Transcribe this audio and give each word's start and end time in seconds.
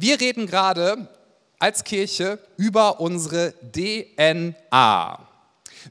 Wir 0.00 0.18
reden 0.18 0.46
gerade 0.46 1.08
als 1.58 1.84
Kirche 1.84 2.38
über 2.56 3.00
unsere 3.00 3.52
DNA. 3.70 5.28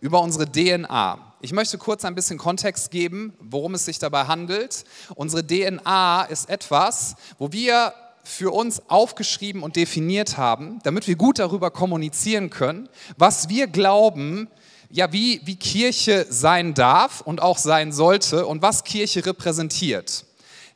Über 0.01 0.21
unsere 0.21 0.51
DNA. 0.51 1.35
Ich 1.41 1.53
möchte 1.53 1.77
kurz 1.77 2.03
ein 2.05 2.15
bisschen 2.15 2.39
Kontext 2.39 2.89
geben, 2.89 3.33
worum 3.39 3.75
es 3.75 3.85
sich 3.85 3.99
dabei 3.99 4.23
handelt. 4.23 4.83
Unsere 5.13 5.45
DNA 5.45 6.23
ist 6.23 6.49
etwas, 6.49 7.17
wo 7.37 7.51
wir 7.51 7.93
für 8.23 8.51
uns 8.51 8.81
aufgeschrieben 8.89 9.61
und 9.61 9.75
definiert 9.75 10.37
haben, 10.37 10.79
damit 10.81 11.07
wir 11.07 11.15
gut 11.15 11.37
darüber 11.37 11.69
kommunizieren 11.69 12.49
können, 12.49 12.89
was 13.15 13.47
wir 13.47 13.67
glauben, 13.67 14.47
ja, 14.89 15.13
wie, 15.13 15.41
wie 15.45 15.55
Kirche 15.55 16.25
sein 16.27 16.73
darf 16.73 17.21
und 17.21 17.43
auch 17.43 17.59
sein 17.59 17.91
sollte 17.91 18.47
und 18.47 18.63
was 18.63 18.83
Kirche 18.83 19.23
repräsentiert. 19.23 20.25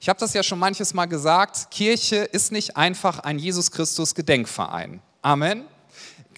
Ich 0.03 0.09
habe 0.09 0.19
das 0.19 0.33
ja 0.33 0.43
schon 0.43 0.59
manches 0.59 0.93
Mal 0.93 1.05
gesagt, 1.05 1.71
Kirche 1.71 2.17
ist 2.17 2.51
nicht 2.51 2.75
einfach 2.75 3.19
ein 3.19 3.39
Jesus 3.39 3.71
Christus 3.71 4.13
Gedenkverein. 4.13 5.01
Amen. 5.21 5.63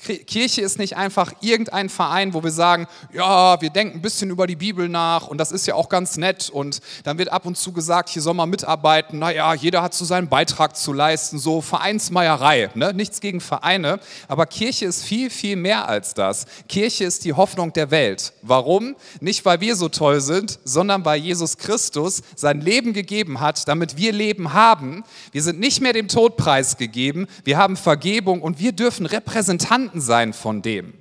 Kirche 0.05 0.61
ist 0.61 0.77
nicht 0.77 0.95
einfach 0.95 1.33
irgendein 1.41 1.89
Verein, 1.89 2.33
wo 2.33 2.43
wir 2.43 2.51
sagen, 2.51 2.87
ja, 3.11 3.59
wir 3.61 3.69
denken 3.69 3.97
ein 3.97 4.01
bisschen 4.01 4.29
über 4.29 4.47
die 4.47 4.55
Bibel 4.55 4.87
nach 4.87 5.27
und 5.27 5.37
das 5.37 5.51
ist 5.51 5.65
ja 5.65 5.75
auch 5.75 5.89
ganz 5.89 6.17
nett 6.17 6.49
und 6.49 6.81
dann 7.03 7.17
wird 7.17 7.31
ab 7.31 7.45
und 7.45 7.57
zu 7.57 7.71
gesagt, 7.71 8.09
hier 8.09 8.21
soll 8.21 8.33
man 8.33 8.49
mitarbeiten, 8.49 9.19
naja, 9.19 9.53
jeder 9.53 9.81
hat 9.81 9.93
so 9.93 10.05
seinen 10.05 10.29
Beitrag 10.29 10.77
zu 10.77 10.93
leisten, 10.93 11.39
so 11.39 11.61
Vereinsmeierei, 11.61 12.69
ne? 12.75 12.93
nichts 12.93 13.19
gegen 13.19 13.41
Vereine, 13.41 13.99
aber 14.27 14.45
Kirche 14.45 14.85
ist 14.85 15.03
viel, 15.03 15.29
viel 15.29 15.55
mehr 15.55 15.87
als 15.87 16.13
das. 16.13 16.45
Kirche 16.69 17.05
ist 17.05 17.25
die 17.25 17.33
Hoffnung 17.33 17.73
der 17.73 17.91
Welt. 17.91 18.33
Warum? 18.41 18.95
Nicht, 19.19 19.45
weil 19.45 19.61
wir 19.61 19.75
so 19.75 19.89
toll 19.89 20.21
sind, 20.21 20.59
sondern 20.63 21.05
weil 21.05 21.19
Jesus 21.19 21.57
Christus 21.57 22.21
sein 22.35 22.61
Leben 22.61 22.93
gegeben 22.93 23.39
hat, 23.39 23.67
damit 23.67 23.97
wir 23.97 24.11
Leben 24.11 24.53
haben. 24.53 25.03
Wir 25.31 25.43
sind 25.43 25.59
nicht 25.59 25.81
mehr 25.81 25.93
dem 25.93 26.07
Tod 26.07 26.37
preisgegeben, 26.37 27.27
wir 27.43 27.57
haben 27.57 27.77
Vergebung 27.77 28.41
und 28.41 28.59
wir 28.59 28.71
dürfen 28.71 29.05
Repräsentanten 29.05 29.94
Repräsentanten 29.95 30.01
sein 30.01 30.33
von 30.33 30.61
dem. 30.61 30.93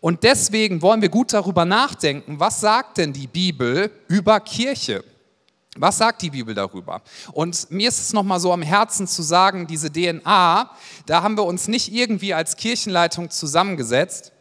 Und 0.00 0.22
deswegen 0.22 0.82
wollen 0.82 1.00
wir 1.00 1.08
gut 1.08 1.32
darüber 1.32 1.64
nachdenken, 1.64 2.38
was 2.38 2.60
sagt 2.60 2.98
denn 2.98 3.12
die 3.12 3.26
Bibel 3.26 3.90
über 4.08 4.40
Kirche? 4.40 5.02
Was 5.78 5.98
sagt 5.98 6.22
die 6.22 6.30
Bibel 6.30 6.54
darüber? 6.54 7.02
Und 7.32 7.70
mir 7.70 7.88
ist 7.88 8.00
es 8.00 8.12
nochmal 8.12 8.40
so 8.40 8.52
am 8.52 8.62
Herzen 8.62 9.06
zu 9.06 9.22
sagen, 9.22 9.66
diese 9.66 9.90
DNA, 9.90 10.70
da 11.06 11.22
haben 11.22 11.36
wir 11.36 11.44
uns 11.44 11.68
nicht 11.68 11.92
irgendwie 11.92 12.32
als 12.32 12.56
Kirchenleitung 12.56 13.30
zusammengesetzt 13.30 14.32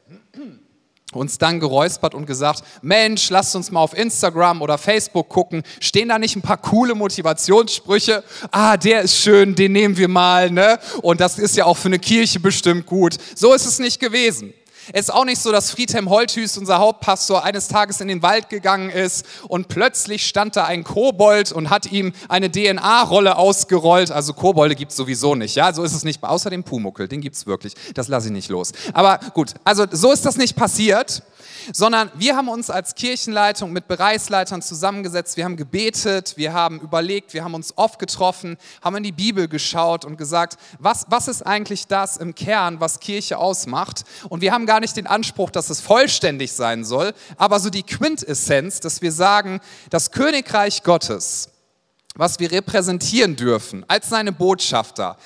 uns 1.16 1.38
dann 1.38 1.60
geräuspert 1.60 2.14
und 2.14 2.26
gesagt, 2.26 2.64
Mensch, 2.82 3.30
lasst 3.30 3.56
uns 3.56 3.72
mal 3.72 3.82
auf 3.82 3.98
Instagram 3.98 4.62
oder 4.62 4.78
Facebook 4.78 5.30
gucken, 5.30 5.64
stehen 5.80 6.10
da 6.10 6.20
nicht 6.20 6.36
ein 6.36 6.42
paar 6.42 6.58
coole 6.58 6.96
Motivationssprüche? 6.96 8.24
Ah, 8.52 8.78
der 8.78 9.02
ist 9.02 9.18
schön, 9.18 9.56
den 9.56 9.72
nehmen 9.72 9.98
wir 9.98 10.08
mal, 10.08 10.52
ne? 10.52 10.80
Und 11.02 11.20
das 11.20 11.40
ist 11.40 11.56
ja 11.56 11.66
auch 11.66 11.78
für 11.78 11.88
eine 11.88 12.00
Kirche 12.00 12.40
bestimmt 12.40 12.86
gut. 12.86 13.18
So 13.36 13.54
ist 13.54 13.66
es 13.66 13.80
nicht 13.80 14.00
gewesen. 14.00 14.54
Es 14.94 15.02
ist 15.02 15.14
auch 15.14 15.25
nicht 15.25 15.41
so, 15.41 15.52
dass 15.52 15.72
Friedhelm 15.72 16.09
Holthüß, 16.09 16.58
unser 16.58 16.80
Hauptpastor, 16.80 17.44
eines 17.44 17.67
Tages 17.67 18.02
in 18.02 18.08
den 18.08 18.22
Wald 18.22 18.50
gegangen 18.50 18.89
ist 18.89 19.25
und 19.47 19.67
plötzlich 19.67 20.25
stand 20.25 20.55
da 20.55 20.66
ein 20.66 20.83
Kobold 20.83 21.52
und 21.52 21.69
hat 21.69 21.91
ihm 21.91 22.14
eine 22.30 22.52
DNA-Rolle 22.52 23.38
ausgerollt. 23.38 24.11
Also 24.11 24.33
Kobolde 24.33 24.75
gibt 24.75 24.91
es 24.91 24.97
sowieso 24.97 25.36
nicht, 25.36 25.56
ja, 25.56 25.73
so 25.73 25.83
ist 25.83 25.94
es 25.94 26.03
nicht. 26.03 26.23
Außer 26.23 26.50
dem 26.50 26.63
Pumuckel, 26.63 27.08
den 27.08 27.22
gibt 27.22 27.36
es 27.36 27.45
wirklich. 27.45 27.73
Das 27.94 28.08
lasse 28.08 28.28
ich 28.28 28.33
nicht 28.33 28.50
los. 28.50 28.72
Aber 28.94 29.19
gut, 29.33 29.53
also 29.63 29.86
so 29.91 30.11
ist 30.11 30.25
das 30.25 30.38
nicht 30.38 30.56
passiert 30.56 31.23
sondern 31.74 32.12
wir 32.16 32.36
haben 32.36 32.50
uns 32.50 32.70
als 32.70 32.96
Kirchenleitung 32.96 33.72
mit 33.72 33.88
Bereichsleitern 33.88 34.62
zusammengesetzt, 34.62 35.38
wir 35.38 35.46
haben 35.46 35.58
gebetet, 35.58 36.34
wir 36.38 36.54
haben 36.54 36.80
überlegt, 36.80 37.34
wir 37.34 37.44
haben 37.44 37.54
uns 37.54 37.78
oft 37.78 38.00
getroffen, 38.00 38.58
haben 38.82 38.98
in 38.98 39.04
die 39.04 39.12
Bibel 39.12 39.48
geschaut 39.48 40.06
und 40.06 40.18
gesagt, 40.18 40.58
was, 40.80 41.06
was 41.10 41.28
ist 41.28 41.42
eigentlich 41.42 41.88
das 41.88 42.18
im 42.18 42.36
Kern, 42.36 42.80
was 42.80 43.00
Kirche 43.00 43.38
ausmacht? 43.38 44.04
Und 44.30 44.42
wir 44.42 44.52
haben 44.52 44.66
gar 44.66 44.80
nicht 44.80 44.98
den 44.98 45.08
Anspruch, 45.08 45.50
dass 45.50 45.70
es 45.70 45.82
vollständig 45.82 46.54
sein 46.54 46.84
soll, 46.84 47.14
aber 47.38 47.59
so 47.59 47.70
die 47.70 47.84
Quintessenz, 47.84 48.80
dass 48.80 49.02
wir 49.02 49.12
sagen, 49.12 49.62
das 49.90 50.12
Königreich 50.12 50.84
Gottes, 50.84 51.50
was 52.16 52.40
wir 52.40 52.52
repräsentieren 52.52 53.36
dürfen 53.36 53.84
als 53.88 54.09
seine 54.09 54.31
Botschafter, 54.31 55.18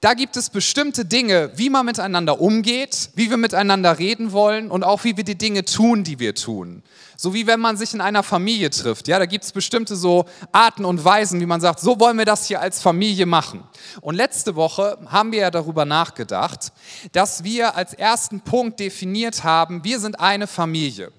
da 0.00 0.14
gibt 0.14 0.36
es 0.36 0.50
bestimmte 0.50 1.04
Dinge, 1.04 1.50
wie 1.56 1.70
man 1.70 1.84
miteinander 1.84 2.40
umgeht, 2.40 3.10
wie 3.16 3.30
wir 3.30 3.36
miteinander 3.36 3.98
reden 3.98 4.30
wollen 4.30 4.70
und 4.70 4.84
auch 4.84 5.02
wie 5.02 5.16
wir 5.16 5.24
die 5.24 5.36
Dinge 5.36 5.64
tun, 5.64 6.04
die 6.04 6.20
wir 6.20 6.36
tun. 6.36 6.84
So 7.16 7.34
wie 7.34 7.48
wenn 7.48 7.58
man 7.58 7.76
sich 7.76 7.94
in 7.94 8.00
einer 8.00 8.22
Familie 8.22 8.70
trifft. 8.70 9.08
Ja, 9.08 9.18
da 9.18 9.26
gibt 9.26 9.42
es 9.42 9.50
bestimmte 9.50 9.96
so 9.96 10.26
Arten 10.52 10.84
und 10.84 11.04
Weisen, 11.04 11.40
wie 11.40 11.46
man 11.46 11.60
sagt, 11.60 11.80
so 11.80 11.98
wollen 11.98 12.16
wir 12.16 12.26
das 12.26 12.46
hier 12.46 12.60
als 12.60 12.80
Familie 12.80 13.26
machen. 13.26 13.64
Und 14.00 14.14
letzte 14.14 14.54
Woche 14.54 14.98
haben 15.06 15.32
wir 15.32 15.40
ja 15.40 15.50
darüber 15.50 15.84
nachgedacht, 15.84 16.72
dass 17.10 17.42
wir 17.42 17.74
als 17.74 17.92
ersten 17.92 18.40
Punkt 18.40 18.78
definiert 18.78 19.42
haben, 19.42 19.82
wir 19.82 19.98
sind 19.98 20.20
eine 20.20 20.46
Familie. 20.46 21.10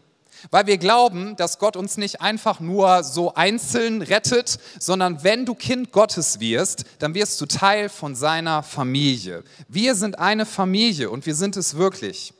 Weil 0.51 0.67
wir 0.67 0.77
glauben, 0.77 1.35
dass 1.35 1.59
Gott 1.59 1.75
uns 1.75 1.97
nicht 1.97 2.21
einfach 2.21 2.59
nur 2.59 3.03
so 3.03 3.33
einzeln 3.33 4.01
rettet, 4.01 4.59
sondern 4.79 5.23
wenn 5.23 5.45
du 5.45 5.55
Kind 5.55 5.91
Gottes 5.91 6.39
wirst, 6.39 6.85
dann 6.99 7.13
wirst 7.13 7.39
du 7.41 7.45
Teil 7.45 7.89
von 7.89 8.15
seiner 8.15 8.63
Familie. 8.63 9.43
Wir 9.67 9.95
sind 9.95 10.19
eine 10.19 10.45
Familie 10.45 11.09
und 11.09 11.25
wir 11.25 11.35
sind 11.35 11.57
es 11.57 11.75
wirklich. 11.75 12.33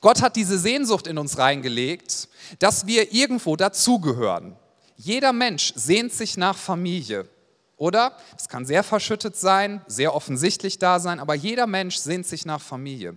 Gott 0.00 0.22
hat 0.22 0.36
diese 0.36 0.58
Sehnsucht 0.58 1.06
in 1.06 1.18
uns 1.18 1.38
reingelegt, 1.38 2.28
dass 2.58 2.86
wir 2.86 3.12
irgendwo 3.12 3.56
dazugehören. 3.56 4.56
Jeder 4.96 5.32
Mensch 5.32 5.72
sehnt 5.74 6.12
sich 6.12 6.36
nach 6.36 6.56
Familie. 6.56 7.28
Oder? 7.76 8.16
Es 8.38 8.48
kann 8.48 8.64
sehr 8.64 8.84
verschüttet 8.84 9.36
sein, 9.36 9.80
sehr 9.88 10.14
offensichtlich 10.14 10.78
da 10.78 11.00
sein, 11.00 11.18
aber 11.18 11.34
jeder 11.34 11.66
Mensch 11.66 11.96
sehnt 11.96 12.26
sich 12.26 12.46
nach 12.46 12.60
Familie. 12.60 13.16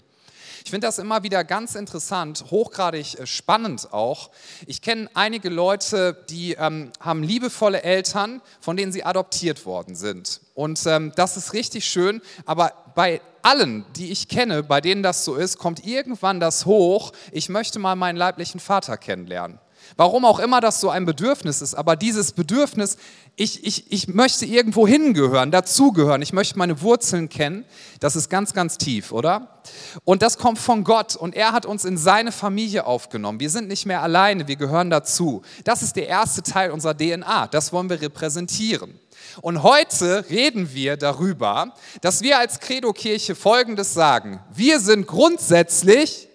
Ich 0.66 0.72
finde 0.72 0.88
das 0.88 0.98
immer 0.98 1.22
wieder 1.22 1.44
ganz 1.44 1.76
interessant, 1.76 2.46
hochgradig 2.50 3.20
äh, 3.20 3.28
spannend 3.28 3.94
auch. 3.94 4.32
Ich 4.66 4.82
kenne 4.82 5.12
einige 5.14 5.50
Leute, 5.50 6.26
die 6.32 6.54
ähm, 6.54 6.92
haben 7.00 7.22
liebevolle 7.22 7.84
Eltern, 7.84 8.42
von 8.62 8.76
denen 8.76 8.92
sie 8.92 9.04
adoptiert 9.04 9.68
worden 9.68 9.94
sind. 9.94 10.42
Und 10.56 10.84
ähm, 10.88 11.14
das 11.16 11.38
ist 11.38 11.54
richtig 11.54 11.86
schön, 11.86 12.20
aber 12.48 12.74
bei 12.96 13.22
allen, 13.44 13.86
die 13.96 14.12
ich 14.12 14.28
kenne, 14.28 14.64
bei 14.64 14.82
denen 14.82 15.04
das 15.04 15.24
so 15.24 15.36
ist, 15.36 15.60
kommt 15.60 15.86
irgendwann 15.86 16.40
das 16.40 16.66
hoch, 16.66 17.12
ich 17.32 17.48
möchte 17.48 17.78
mal 17.78 17.96
meinen 17.96 18.18
leiblichen 18.18 18.60
Vater 18.60 18.98
kennenlernen. 18.98 19.60
Warum 19.98 20.26
auch 20.26 20.40
immer 20.40 20.62
das 20.62 20.82
so 20.82 20.90
ein 20.90 21.06
Bedürfnis 21.06 21.62
ist, 21.62 21.76
aber 21.76 21.96
dieses 21.96 22.32
Bedürfnis, 22.32 22.98
ich, 23.36 23.66
ich, 23.66 23.92
ich 23.92 24.08
möchte 24.08 24.46
irgendwo 24.46 24.88
hingehören, 24.88 25.52
dazugehören, 25.52 26.22
ich 26.22 26.34
möchte 26.34 26.58
meine 26.58 26.82
Wurzeln 26.82 27.30
kennen, 27.30 27.66
das 28.00 28.16
ist 28.16 28.30
ganz, 28.30 28.54
ganz 28.54 28.78
tief, 28.78 29.12
oder? 29.12 29.62
Und 30.04 30.22
das 30.22 30.38
kommt 30.38 30.60
von 30.60 30.84
Gott 30.84 31.16
und 31.16 31.36
er 31.36 31.52
hat 31.52 31.66
uns 31.66 31.86
in 31.86 31.98
seine 31.98 32.32
Familie 32.32 32.86
aufgenommen. 32.86 33.40
Wir 33.40 33.50
sind 33.50 33.68
nicht 33.68 33.86
mehr 33.86 34.02
alleine, 34.02 34.48
wir 34.48 34.56
gehören 34.56 34.90
dazu. 34.90 35.42
Das 35.64 35.82
ist 35.82 35.96
der 35.96 36.08
erste 36.08 36.44
Teil 36.44 36.72
unserer 36.72 36.96
DNA, 36.96 37.48
das 37.48 37.74
wollen 37.74 37.90
wir 37.90 38.02
repräsentieren. 38.02 39.00
Und 39.42 39.64
heute 39.64 40.26
reden 40.30 40.74
wir 40.74 40.98
darüber, 40.98 41.74
dass 42.02 42.22
wir 42.22 42.40
als 42.40 42.60
Credo-Kirche 42.60 43.36
Folgendes 43.36 43.94
sagen. 43.94 44.40
Wir 44.54 44.80
sind 44.80 45.08
grundsätzlich 45.08 46.30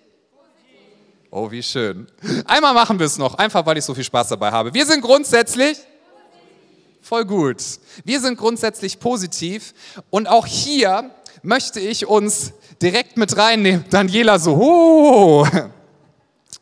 Oh, 1.33 1.49
wie 1.49 1.63
schön. 1.63 2.09
Einmal 2.45 2.75
machen 2.75 2.99
wir 2.99 3.07
es 3.07 3.17
noch, 3.17 3.35
einfach 3.35 3.65
weil 3.65 3.79
ich 3.79 3.85
so 3.85 3.95
viel 3.95 4.03
Spaß 4.03 4.29
dabei 4.31 4.51
habe. 4.51 4.75
Wir 4.75 4.85
sind 4.85 5.01
grundsätzlich 5.01 5.79
voll 7.01 7.25
gut. 7.25 7.63
Wir 8.05 8.21
sind 8.21 8.37
grundsätzlich 8.37 8.99
positiv 8.99 9.73
und 10.11 10.29
auch 10.29 10.45
hier 10.45 11.11
möchte 11.43 11.79
ich 11.79 12.07
uns 12.07 12.53
direkt 12.83 13.17
mit 13.17 13.37
reinnehmen. 13.37 13.85
Daniela 13.91 14.41
so, 14.41 14.57
oh. 14.57 15.47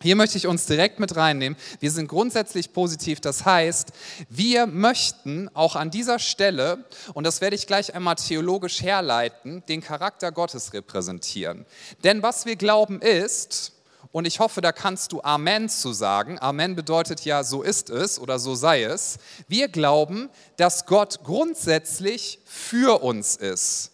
Hier 0.00 0.16
möchte 0.16 0.36
ich 0.36 0.46
uns 0.46 0.66
direkt 0.66 1.00
mit 1.00 1.16
reinnehmen. 1.16 1.58
Wir 1.80 1.90
sind 1.90 2.06
grundsätzlich 2.06 2.72
positiv. 2.72 3.20
Das 3.20 3.46
heißt, 3.46 3.88
wir 4.28 4.66
möchten 4.66 5.50
auch 5.54 5.76
an 5.76 5.90
dieser 5.90 6.18
Stelle, 6.18 6.84
und 7.14 7.24
das 7.24 7.40
werde 7.40 7.56
ich 7.56 7.66
gleich 7.66 7.94
einmal 7.94 8.14
theologisch 8.14 8.82
herleiten, 8.82 9.64
den 9.68 9.80
Charakter 9.80 10.30
Gottes 10.30 10.72
repräsentieren. 10.72 11.66
Denn 12.04 12.22
was 12.22 12.46
wir 12.46 12.54
glauben 12.54 13.00
ist, 13.00 13.72
und 14.10 14.26
ich 14.26 14.40
hoffe, 14.40 14.60
da 14.60 14.72
kannst 14.72 15.12
du 15.12 15.22
Amen 15.22 15.68
zu 15.68 15.92
sagen. 15.92 16.38
Amen 16.38 16.74
bedeutet 16.74 17.24
ja, 17.24 17.44
so 17.44 17.62
ist 17.62 17.90
es 17.90 18.18
oder 18.18 18.38
so 18.38 18.54
sei 18.54 18.84
es. 18.84 19.18
Wir 19.48 19.68
glauben, 19.68 20.30
dass 20.56 20.86
Gott 20.86 21.20
grundsätzlich 21.24 22.40
für 22.46 23.02
uns 23.02 23.36
ist. 23.36 23.92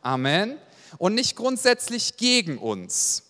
Amen. 0.00 0.56
Und 0.98 1.14
nicht 1.14 1.36
grundsätzlich 1.36 2.16
gegen 2.16 2.58
uns. 2.58 3.24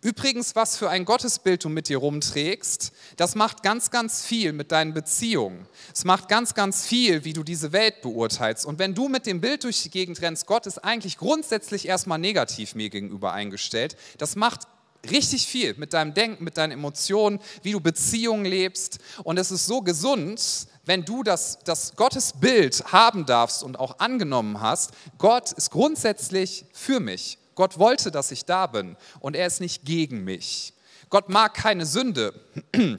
Übrigens, 0.00 0.54
was 0.54 0.76
für 0.76 0.90
ein 0.90 1.06
Gottesbild 1.06 1.64
du 1.64 1.70
mit 1.70 1.88
dir 1.88 1.96
rumträgst, 1.96 2.92
das 3.16 3.34
macht 3.34 3.62
ganz, 3.62 3.90
ganz 3.90 4.22
viel 4.22 4.52
mit 4.52 4.70
deinen 4.70 4.92
Beziehungen. 4.92 5.66
Es 5.94 6.04
macht 6.04 6.28
ganz, 6.28 6.52
ganz 6.52 6.86
viel, 6.86 7.24
wie 7.24 7.32
du 7.32 7.42
diese 7.42 7.72
Welt 7.72 8.02
beurteilst. 8.02 8.66
Und 8.66 8.78
wenn 8.78 8.94
du 8.94 9.08
mit 9.08 9.24
dem 9.24 9.40
Bild 9.40 9.64
durch 9.64 9.82
die 9.82 9.90
Gegend 9.90 10.20
rennst, 10.20 10.46
Gott 10.46 10.66
ist 10.66 10.78
eigentlich 10.78 11.16
grundsätzlich 11.16 11.88
erstmal 11.88 12.18
negativ 12.18 12.74
mir 12.74 12.90
gegenüber 12.90 13.32
eingestellt, 13.32 13.96
das 14.18 14.36
macht 14.36 14.68
richtig 15.10 15.46
viel 15.46 15.74
mit 15.74 15.92
deinem 15.92 16.14
Denken, 16.14 16.44
mit 16.44 16.56
deinen 16.56 16.72
Emotionen, 16.72 17.40
wie 17.62 17.72
du 17.72 17.80
Beziehungen 17.80 18.44
lebst. 18.44 18.98
Und 19.22 19.38
es 19.38 19.50
ist 19.50 19.66
so 19.66 19.82
gesund, 19.82 20.40
wenn 20.84 21.04
du 21.04 21.22
das, 21.22 21.58
das 21.64 21.96
Gottesbild 21.96 22.92
haben 22.92 23.26
darfst 23.26 23.62
und 23.62 23.78
auch 23.78 23.98
angenommen 23.98 24.60
hast, 24.60 24.92
Gott 25.18 25.52
ist 25.52 25.70
grundsätzlich 25.70 26.66
für 26.72 27.00
mich. 27.00 27.38
Gott 27.54 27.78
wollte, 27.78 28.10
dass 28.10 28.30
ich 28.30 28.44
da 28.44 28.66
bin 28.66 28.96
und 29.20 29.36
er 29.36 29.46
ist 29.46 29.60
nicht 29.60 29.84
gegen 29.84 30.24
mich. 30.24 30.74
Gott 31.08 31.28
mag 31.28 31.54
keine 31.54 31.86
Sünde. 31.86 32.34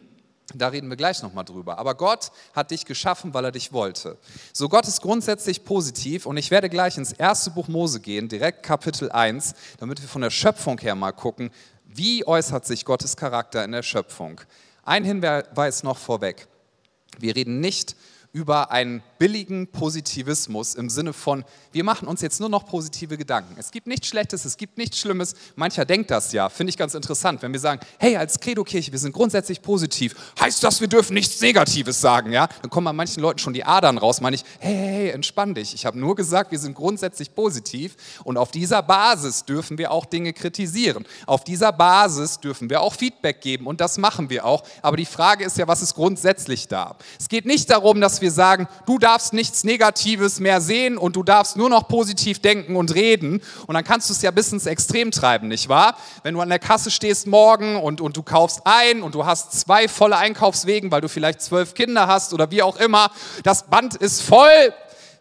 Da 0.54 0.68
reden 0.68 0.90
wir 0.90 0.96
gleich 0.96 1.24
nochmal 1.24 1.44
drüber. 1.44 1.80
Aber 1.80 1.96
Gott 1.96 2.31
hat 2.54 2.69
dich 2.69 2.86
geschaffen, 2.86 3.34
weil 3.34 3.46
er 3.46 3.52
dich 3.52 3.74
wollte. 3.74 4.18
So, 4.54 4.69
Gott 4.69 4.88
ist 4.88 5.02
grundsätzlich 5.02 5.66
positiv 5.66 6.28
und 6.28 6.38
ich 6.38 6.52
werde 6.52 6.69
gleich 6.69 6.98
ins 6.98 7.12
erste 7.12 7.50
Buch 7.50 7.68
Mose 7.68 8.00
gehen, 8.00 8.30
direkt 8.30 8.62
Kapitel 8.62 9.12
1, 9.12 9.56
damit 9.80 10.02
wir 10.02 10.07
von 10.07 10.22
der 10.22 10.30
Schöpfung 10.30 10.78
her 10.78 10.94
mal 10.94 11.12
gucken, 11.12 11.50
wie 11.97 12.27
äußert 12.27 12.65
sich 12.65 12.86
Gottes 12.86 13.15
Charakter 13.15 13.63
in 13.63 13.71
der 13.71 13.83
Schöpfung. 13.83 14.42
Ein 14.83 15.03
Hinweis 15.03 15.83
noch 15.83 15.97
vorweg. 15.97 16.47
Wir 17.19 17.36
reden 17.36 17.59
nicht 17.59 17.95
über 18.35 18.69
einen 18.69 19.01
billigen 19.17 19.67
Positivismus 19.67 20.75
im 20.75 20.89
Sinne 20.89 21.13
von, 21.13 21.45
wir 21.71 21.85
machen 21.85 22.05
uns 22.05 22.19
jetzt 22.19 22.41
nur 22.41 22.49
noch 22.49 22.65
positive 22.65 23.17
Gedanken. 23.17 23.55
Es 23.57 23.71
gibt 23.71 23.87
nichts 23.87 24.07
Schlechtes, 24.07 24.43
es 24.43 24.57
gibt 24.57 24.77
nichts 24.77 24.99
Schlimmes. 24.99 25.35
Mancher 25.55 25.85
denkt 25.85 26.11
das 26.11 26.33
ja, 26.33 26.49
finde 26.49 26.69
ich 26.69 26.75
ganz 26.75 26.95
interessant, 26.95 27.41
wenn 27.41 27.53
wir 27.53 27.61
sagen, 27.61 27.79
hey, 27.97 28.17
als 28.17 28.41
Credo-Kirche, 28.41 28.91
wir 28.91 28.99
sind 28.99 29.13
grundsätzlich 29.13 29.61
positiv. 29.61 30.15
Heißt 30.37 30.61
das, 30.65 30.81
wir 30.81 30.89
dürfen 30.89 31.13
nichts 31.13 31.39
Negatives 31.39 32.01
sagen, 32.01 32.33
ja? 32.33 32.49
Dann 32.61 32.69
kommen 32.69 32.83
bei 32.83 32.91
manchen 32.91 33.21
Leuten 33.21 33.39
schon 33.39 33.53
die 33.53 33.63
Adern 33.63 33.97
raus, 33.97 34.19
meine 34.19 34.35
ich, 34.35 34.43
hey, 34.59 34.75
hey, 34.75 34.87
hey 34.87 35.09
entspann 35.11 35.53
dich. 35.53 35.73
Ich 35.73 35.85
habe 35.85 35.97
nur 35.97 36.13
gesagt, 36.13 36.51
wir 36.51 36.59
sind 36.59 36.75
grundsätzlich 36.75 37.33
positiv 37.33 37.95
und 38.25 38.35
auf 38.35 38.51
dieser 38.51 38.83
Basis 38.83 39.45
dürfen 39.45 39.77
wir 39.77 39.91
auch 39.91 40.03
Dinge 40.03 40.33
kritisieren. 40.33 41.05
Auf 41.25 41.45
dieser 41.45 41.71
Basis 41.71 42.41
dürfen 42.41 42.69
wir 42.69 42.81
auch 42.81 42.95
Feedback 42.95 43.39
geben 43.39 43.65
und 43.65 43.79
das 43.79 43.97
machen 43.97 44.29
wir 44.29 44.43
auch. 44.43 44.63
Aber 44.81 44.97
die 44.97 45.05
Frage 45.05 45.45
ist 45.45 45.57
ja, 45.57 45.69
was 45.69 45.81
ist 45.81 45.95
grundsätzlich 45.95 46.67
da? 46.67 46.97
Es 47.17 47.29
geht 47.29 47.45
nicht 47.45 47.69
darum, 47.69 48.01
dass 48.01 48.19
wir 48.19 48.25
wir 48.25 48.31
sagen, 48.31 48.68
du 48.88 48.98
darfst 48.98 49.33
nichts 49.33 49.63
Negatives 49.63 50.39
mehr 50.39 50.60
sehen 50.60 50.98
und 50.98 51.16
du 51.16 51.22
darfst 51.22 51.57
nur 51.57 51.69
noch 51.69 51.88
positiv 51.88 52.39
denken 52.39 52.75
und 52.75 52.95
reden. 52.95 53.39
Und 53.68 53.75
dann 53.75 53.83
kannst 53.83 54.10
du 54.10 54.13
es 54.13 54.22
ja 54.24 54.31
bis 54.31 54.51
ins 54.51 54.66
Extrem 54.66 55.12
treiben, 55.12 55.48
nicht 55.48 55.69
wahr? 55.69 55.95
Wenn 56.24 56.33
du 56.33 56.42
an 56.42 56.50
der 56.50 56.57
Kasse 56.57 56.89
stehst 56.89 57.27
morgen 57.27 57.75
und, 57.75 58.01
und 58.01 58.18
du 58.18 58.24
kaufst 58.24 58.62
ein 58.66 59.04
und 59.04 59.13
du 59.13 59.27
hast 59.27 59.60
zwei 59.60 59.88
volle 59.88 60.18
Einkaufswegen, 60.18 60.89
weil 60.89 61.01
du 61.01 61.07
vielleicht 61.07 61.39
zwölf 61.42 61.75
Kinder 61.75 62.07
hast 62.07 62.33
oder 62.33 62.50
wie 62.50 62.63
auch 62.63 62.77
immer, 62.77 63.12
das 63.44 63.68
Band 63.68 63.94
ist 63.94 64.24
voll, 64.24 64.74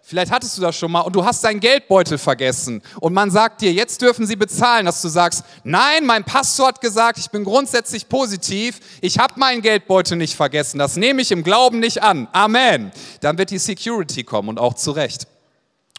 Vielleicht 0.06 0.30
hattest 0.30 0.58
du 0.58 0.60
das 0.60 0.76
schon 0.76 0.92
mal 0.92 1.00
und 1.00 1.16
du 1.16 1.24
hast 1.24 1.42
deinen 1.44 1.60
Geldbeutel 1.60 2.18
vergessen 2.18 2.82
und 3.00 3.14
man 3.14 3.30
sagt 3.30 3.62
dir, 3.62 3.72
jetzt 3.72 4.02
dürfen 4.02 4.26
sie 4.26 4.36
bezahlen, 4.36 4.84
dass 4.84 5.00
du 5.00 5.08
sagst, 5.08 5.42
nein, 5.64 6.04
mein 6.04 6.24
Pastor 6.24 6.66
hat 6.68 6.82
gesagt, 6.82 7.18
ich 7.18 7.30
bin 7.30 7.42
grundsätzlich 7.42 8.06
positiv, 8.06 8.80
ich 9.00 9.18
habe 9.18 9.40
meinen 9.40 9.62
Geldbeutel 9.62 10.18
nicht 10.18 10.36
vergessen, 10.36 10.78
das 10.78 10.96
nehme 10.96 11.22
ich 11.22 11.32
im 11.32 11.42
Glauben 11.42 11.80
nicht 11.80 12.02
an. 12.02 12.28
Amen. 12.32 12.92
Dann 13.22 13.38
wird 13.38 13.48
die 13.48 13.56
Security 13.56 14.24
kommen 14.24 14.50
und 14.50 14.58
auch 14.58 14.74
zurecht. 14.74 15.26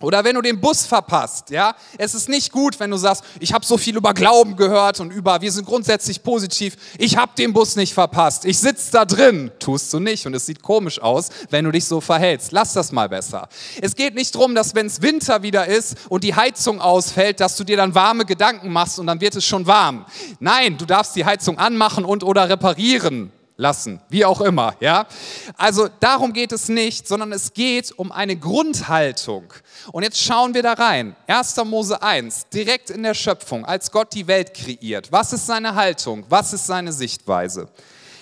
Oder 0.01 0.25
wenn 0.25 0.35
du 0.35 0.41
den 0.41 0.59
Bus 0.59 0.85
verpasst, 0.85 1.51
ja, 1.51 1.73
es 1.97 2.13
ist 2.13 2.27
nicht 2.27 2.51
gut, 2.51 2.77
wenn 2.81 2.91
du 2.91 2.97
sagst, 2.97 3.23
ich 3.39 3.53
habe 3.53 3.65
so 3.65 3.77
viel 3.77 3.95
über 3.95 4.13
Glauben 4.13 4.57
gehört 4.57 4.99
und 4.99 5.09
über, 5.09 5.39
wir 5.39 5.49
sind 5.53 5.65
grundsätzlich 5.65 6.21
positiv, 6.21 6.75
ich 6.97 7.15
habe 7.15 7.31
den 7.37 7.53
Bus 7.53 7.77
nicht 7.77 7.93
verpasst, 7.93 8.43
ich 8.43 8.57
sitze 8.57 8.91
da 8.91 9.05
drin, 9.05 9.51
tust 9.57 9.93
du 9.93 10.01
nicht 10.01 10.25
und 10.25 10.33
es 10.33 10.47
sieht 10.47 10.61
komisch 10.61 11.01
aus, 11.01 11.29
wenn 11.49 11.63
du 11.63 11.71
dich 11.71 11.85
so 11.85 12.01
verhältst. 12.01 12.51
Lass 12.51 12.73
das 12.73 12.91
mal 12.91 13.07
besser. 13.07 13.47
Es 13.81 13.95
geht 13.95 14.15
nicht 14.15 14.35
darum, 14.35 14.53
dass 14.53 14.75
wenn 14.75 14.87
es 14.87 15.01
Winter 15.01 15.43
wieder 15.43 15.65
ist 15.65 15.95
und 16.09 16.25
die 16.25 16.35
Heizung 16.35 16.81
ausfällt, 16.81 17.39
dass 17.39 17.55
du 17.55 17.63
dir 17.63 17.77
dann 17.77 17.95
warme 17.95 18.25
Gedanken 18.25 18.73
machst 18.73 18.99
und 18.99 19.07
dann 19.07 19.21
wird 19.21 19.37
es 19.37 19.45
schon 19.45 19.65
warm. 19.65 20.05
Nein, 20.41 20.77
du 20.77 20.83
darfst 20.83 21.15
die 21.15 21.23
Heizung 21.23 21.57
anmachen 21.57 22.03
und 22.03 22.21
oder 22.25 22.49
reparieren 22.49 23.31
lassen, 23.57 24.01
wie 24.09 24.25
auch 24.25 24.41
immer, 24.41 24.75
ja? 24.79 25.07
Also 25.57 25.87
darum 25.99 26.33
geht 26.33 26.51
es 26.51 26.67
nicht, 26.69 27.07
sondern 27.07 27.31
es 27.31 27.53
geht 27.53 27.91
um 27.97 28.11
eine 28.11 28.35
Grundhaltung. 28.35 29.53
Und 29.91 30.03
jetzt 30.03 30.21
schauen 30.21 30.53
wir 30.53 30.63
da 30.63 30.73
rein. 30.73 31.15
1. 31.27 31.55
Mose 31.65 32.01
1, 32.01 32.49
direkt 32.49 32.89
in 32.89 33.03
der 33.03 33.13
Schöpfung, 33.13 33.65
als 33.65 33.91
Gott 33.91 34.13
die 34.13 34.27
Welt 34.27 34.53
kreiert. 34.53 35.11
Was 35.11 35.33
ist 35.33 35.45
seine 35.45 35.75
Haltung? 35.75 36.25
Was 36.29 36.53
ist 36.53 36.67
seine 36.67 36.91
Sichtweise? 36.91 37.69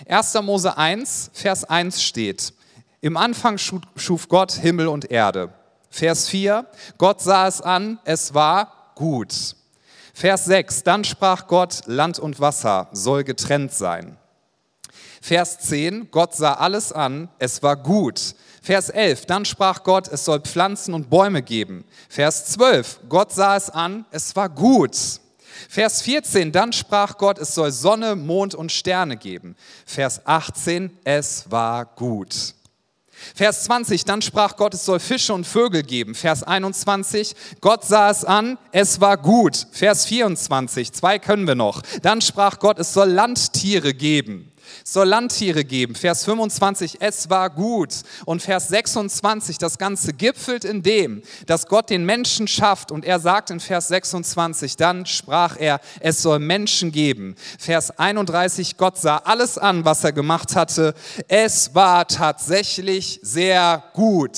1. 0.07 0.33
Mose 0.41 0.77
1, 0.77 1.31
Vers 1.33 1.63
1 1.63 2.03
steht: 2.03 2.53
Im 3.01 3.17
Anfang 3.17 3.57
schuf 3.57 4.27
Gott 4.29 4.51
Himmel 4.51 4.87
und 4.87 5.09
Erde. 5.09 5.49
Vers 5.89 6.27
4, 6.29 6.65
Gott 6.97 7.21
sah 7.21 7.47
es 7.47 7.61
an, 7.61 7.99
es 8.03 8.33
war 8.33 8.91
gut. 8.95 9.55
Vers 10.13 10.45
6, 10.45 10.83
dann 10.83 11.03
sprach 11.03 11.47
Gott, 11.47 11.81
Land 11.85 12.19
und 12.19 12.39
Wasser 12.39 12.87
soll 12.91 13.23
getrennt 13.23 13.73
sein. 13.73 14.17
Vers 15.23 15.57
10, 15.59 16.11
Gott 16.11 16.35
sah 16.35 16.55
alles 16.55 16.91
an, 16.91 17.29
es 17.39 17.63
war 17.63 17.77
gut. 17.77 18.35
Vers 18.61 18.89
11, 18.89 19.25
dann 19.25 19.45
sprach 19.45 19.83
Gott, 19.83 20.09
es 20.09 20.25
soll 20.25 20.41
Pflanzen 20.41 20.93
und 20.93 21.09
Bäume 21.09 21.41
geben. 21.41 21.85
Vers 22.09 22.47
12, 22.47 22.99
Gott 23.07 23.31
sah 23.31 23.55
es 23.55 23.69
an, 23.69 24.03
es 24.11 24.35
war 24.35 24.49
gut. 24.49 24.91
Vers 25.69 26.01
14, 26.01 26.51
dann 26.51 26.73
sprach 26.73 27.17
Gott, 27.17 27.39
es 27.39 27.55
soll 27.55 27.71
Sonne, 27.71 28.17
Mond 28.17 28.53
und 28.53 28.69
Sterne 28.69 29.15
geben. 29.15 29.55
Vers 29.85 30.19
18, 30.25 30.91
es 31.05 31.49
war 31.49 31.85
gut. 31.85 32.53
Vers 33.33 33.63
20, 33.63 34.03
dann 34.03 34.21
sprach 34.21 34.57
Gott, 34.57 34.73
es 34.73 34.83
soll 34.83 34.99
Fische 34.99 35.33
und 35.33 35.47
Vögel 35.47 35.83
geben. 35.83 36.15
Vers 36.15 36.43
21, 36.43 37.33
Gott 37.61 37.85
sah 37.85 38.09
es 38.09 38.25
an, 38.25 38.57
es 38.73 38.99
war 38.99 39.15
gut. 39.15 39.67
Vers 39.71 40.05
24, 40.05 40.91
zwei 40.91 41.17
können 41.17 41.47
wir 41.47 41.55
noch. 41.55 41.81
Dann 42.01 42.19
sprach 42.19 42.59
Gott, 42.59 42.77
es 42.77 42.91
soll 42.91 43.09
Landtiere 43.09 43.93
geben. 43.93 44.49
Soll 44.83 45.07
Landtiere 45.07 45.65
geben. 45.65 45.95
Vers 45.95 46.25
25, 46.25 46.97
es 46.99 47.29
war 47.29 47.49
gut. 47.49 47.93
Und 48.25 48.41
Vers 48.41 48.67
26, 48.69 49.57
das 49.57 49.77
Ganze 49.77 50.13
gipfelt 50.13 50.65
in 50.65 50.83
dem, 50.83 51.23
dass 51.45 51.67
Gott 51.67 51.89
den 51.89 52.05
Menschen 52.05 52.47
schafft. 52.47 52.91
Und 52.91 53.05
er 53.05 53.19
sagt 53.19 53.49
in 53.49 53.59
Vers 53.59 53.87
26, 53.89 54.77
dann 54.77 55.05
sprach 55.05 55.57
er, 55.57 55.79
es 55.99 56.21
soll 56.21 56.39
Menschen 56.39 56.91
geben. 56.91 57.35
Vers 57.59 57.97
31, 57.97 58.77
Gott 58.77 58.97
sah 58.97 59.17
alles 59.17 59.57
an, 59.57 59.85
was 59.85 60.03
er 60.03 60.11
gemacht 60.11 60.55
hatte. 60.55 60.93
Es 61.27 61.75
war 61.75 62.07
tatsächlich 62.07 63.19
sehr 63.21 63.83
gut. 63.93 64.37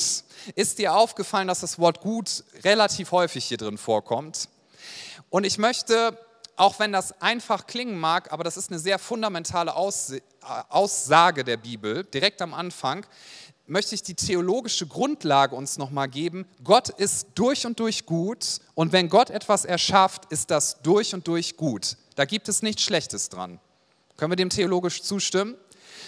Ist 0.53 0.77
dir 0.77 0.93
aufgefallen, 0.93 1.47
dass 1.47 1.61
das 1.61 1.79
Wort 1.79 2.01
gut 2.01 2.43
relativ 2.63 3.11
häufig 3.11 3.45
hier 3.45 3.57
drin 3.57 3.77
vorkommt? 3.77 4.47
Und 5.29 5.43
ich 5.43 5.57
möchte 5.57 6.17
auch 6.57 6.79
wenn 6.79 6.91
das 6.91 7.21
einfach 7.21 7.67
klingen 7.67 7.97
mag, 7.97 8.31
aber 8.31 8.43
das 8.43 8.57
ist 8.57 8.69
eine 8.71 8.79
sehr 8.79 8.99
fundamentale 8.99 9.71
äh, 9.71 10.19
Aussage 10.69 11.43
der 11.43 11.57
Bibel, 11.57 12.03
direkt 12.03 12.41
am 12.41 12.53
Anfang, 12.53 13.05
möchte 13.67 13.95
ich 13.95 14.03
die 14.03 14.15
theologische 14.15 14.87
Grundlage 14.87 15.55
uns 15.55 15.77
nochmal 15.77 16.07
geben. 16.07 16.45
Gott 16.63 16.89
ist 16.89 17.29
durch 17.35 17.65
und 17.65 17.79
durch 17.79 18.05
gut 18.05 18.59
und 18.75 18.91
wenn 18.91 19.09
Gott 19.09 19.29
etwas 19.29 19.65
erschafft, 19.65 20.31
ist 20.31 20.51
das 20.51 20.81
durch 20.81 21.13
und 21.13 21.27
durch 21.27 21.57
gut. 21.57 21.97
Da 22.15 22.25
gibt 22.25 22.47
es 22.47 22.61
nichts 22.61 22.83
Schlechtes 22.83 23.29
dran. 23.29 23.59
Können 24.17 24.31
wir 24.31 24.37
dem 24.37 24.49
theologisch 24.49 25.01
zustimmen? 25.01 25.55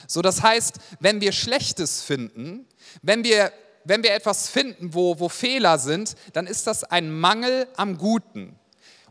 So, 0.08 0.22
das 0.22 0.42
heißt, 0.42 0.76
wenn 1.00 1.20
wir 1.20 1.32
Schlechtes 1.32 2.02
finden, 2.02 2.68
wenn 3.02 3.24
wir, 3.24 3.52
wenn 3.84 4.04
wir 4.04 4.14
etwas 4.14 4.50
finden, 4.50 4.94
wo, 4.94 5.20
wo 5.20 5.28
Fehler 5.28 5.80
sind, 5.80 6.16
dann 6.34 6.48
ist 6.48 6.68
das 6.68 6.84
ein 6.84 7.12
Mangel 7.12 7.68
am 7.76 7.98
Guten. 7.98 8.58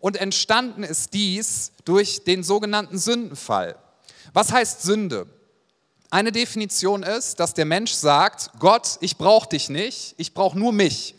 Und 0.01 0.17
entstanden 0.17 0.83
ist 0.83 1.15
dies 1.15 1.73
durch 1.85 2.25
den 2.25 2.43
sogenannten 2.43 2.99
Sündenfall. 2.99 3.77
Was 4.33 4.53
heißt 4.53 4.83
Sünde? 4.83 5.27
Eine 6.11 6.33
Definition 6.33 7.03
ist, 7.03 7.41
dass 7.41 7.55
der 7.55 7.65
Mensch 7.65 7.93
sagt, 7.93 8.51
Gott, 8.59 8.99
ich 9.01 9.17
brauche 9.17 9.49
dich 9.49 9.69
nicht, 9.69 10.15
ich 10.19 10.35
brauche 10.35 10.59
nur 10.59 10.73
mich. 10.73 11.15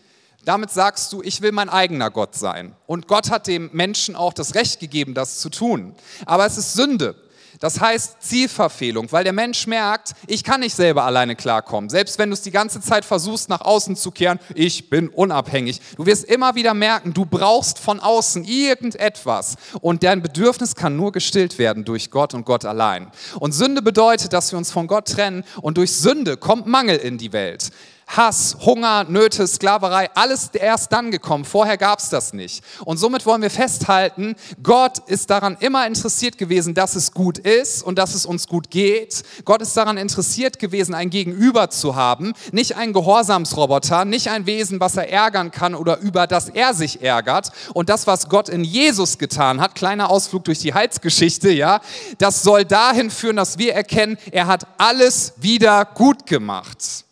Damit 0.45 0.71
sagst 0.71 1.11
du, 1.11 1.21
ich 1.21 1.41
will 1.41 1.51
mein 1.51 1.67
eigener 1.67 2.09
Gott 2.09 2.35
sein. 2.35 2.73
Und 2.85 3.07
Gott 3.07 3.29
hat 3.29 3.47
dem 3.47 3.69
Menschen 3.73 4.15
auch 4.15 4.31
das 4.31 4.55
Recht 4.55 4.79
gegeben, 4.79 5.13
das 5.13 5.39
zu 5.39 5.49
tun. 5.49 5.93
Aber 6.25 6.45
es 6.45 6.57
ist 6.57 6.73
Sünde. 6.73 7.15
Das 7.59 7.79
heißt 7.79 8.21
Zielverfehlung, 8.21 9.11
weil 9.11 9.23
der 9.23 9.33
Mensch 9.33 9.67
merkt, 9.67 10.13
ich 10.27 10.43
kann 10.43 10.59
nicht 10.59 10.75
selber 10.75 11.03
alleine 11.03 11.35
klarkommen. 11.35 11.89
Selbst 11.89 12.19
wenn 12.19 12.29
du 12.29 12.33
es 12.33 12.41
die 12.41 12.51
ganze 12.51 12.81
Zeit 12.81 13.05
versuchst, 13.05 13.49
nach 13.49 13.61
außen 13.61 13.95
zu 13.95 14.11
kehren, 14.11 14.39
ich 14.53 14.89
bin 14.89 15.09
unabhängig. 15.09 15.81
Du 15.95 16.05
wirst 16.05 16.25
immer 16.25 16.55
wieder 16.55 16.73
merken, 16.73 17.13
du 17.13 17.25
brauchst 17.25 17.79
von 17.79 17.99
außen 17.99 18.43
irgendetwas. 18.43 19.55
Und 19.81 20.03
dein 20.03 20.21
Bedürfnis 20.21 20.75
kann 20.75 20.95
nur 20.95 21.11
gestillt 21.11 21.57
werden 21.57 21.85
durch 21.85 22.11
Gott 22.11 22.33
und 22.33 22.45
Gott 22.45 22.65
allein. 22.65 23.11
Und 23.39 23.53
Sünde 23.53 23.81
bedeutet, 23.81 24.33
dass 24.33 24.51
wir 24.51 24.57
uns 24.57 24.71
von 24.71 24.87
Gott 24.87 25.07
trennen 25.07 25.43
und 25.61 25.77
durch 25.77 25.95
Sünde 25.95 26.37
kommt 26.37 26.67
Mangel 26.67 26.97
in 26.97 27.17
die 27.17 27.33
Welt. 27.33 27.71
Hass, 28.07 28.55
Hunger, 28.65 29.03
Nöte, 29.03 29.45
Sklaverei, 29.45 30.09
alles 30.15 30.49
erst 30.53 30.93
dann 30.93 31.11
gekommen. 31.11 31.43
Vorher 31.43 31.77
gab 31.77 31.99
es 31.99 32.09
das 32.09 32.31
nicht. 32.33 32.63
Und 32.85 32.97
somit 32.97 33.25
wollen 33.25 33.41
wir 33.41 33.49
festhalten, 33.49 34.35
Gott 34.63 34.99
ist 35.07 35.29
daran 35.29 35.57
immer 35.59 35.85
interessiert 35.85 36.37
gewesen, 36.37 36.73
dass 36.73 36.95
es 36.95 37.11
gut 37.11 37.37
ist 37.37 37.83
und 37.83 37.97
dass 37.97 38.15
es 38.15 38.25
uns 38.25 38.47
gut 38.47 38.71
geht. 38.71 39.23
Gott 39.43 39.61
ist 39.61 39.75
daran 39.75 39.97
interessiert 39.97 40.57
gewesen, 40.57 40.95
ein 40.95 41.09
Gegenüber 41.09 41.69
zu 41.69 41.95
haben, 41.95 42.33
nicht 42.51 42.77
ein 42.77 42.93
Gehorsamsroboter, 42.93 44.05
nicht 44.05 44.29
ein 44.29 44.45
Wesen, 44.45 44.79
was 44.79 44.95
er 44.95 45.11
ärgern 45.11 45.51
kann 45.51 45.75
oder 45.75 45.99
über 45.99 46.27
das 46.27 46.49
er 46.49 46.73
sich 46.73 47.01
ärgert. 47.01 47.51
Und 47.73 47.89
das, 47.89 48.07
was 48.07 48.29
Gott 48.29 48.47
in 48.47 48.63
Jesus 48.63 49.17
getan 49.17 49.59
hat, 49.59 49.75
kleiner 49.75 50.09
Ausflug 50.09 50.45
durch 50.45 50.59
die 50.59 50.73
Heilsgeschichte, 50.73 51.51
ja, 51.51 51.81
das 52.17 52.41
soll 52.41 52.63
dahin 52.63 53.11
führen, 53.11 53.35
dass 53.35 53.57
wir 53.57 53.73
erkennen, 53.73 54.17
er 54.31 54.47
hat 54.47 54.65
alles 54.77 55.33
wieder 55.37 55.83
gut 55.83 56.25
gemacht. 56.25 57.06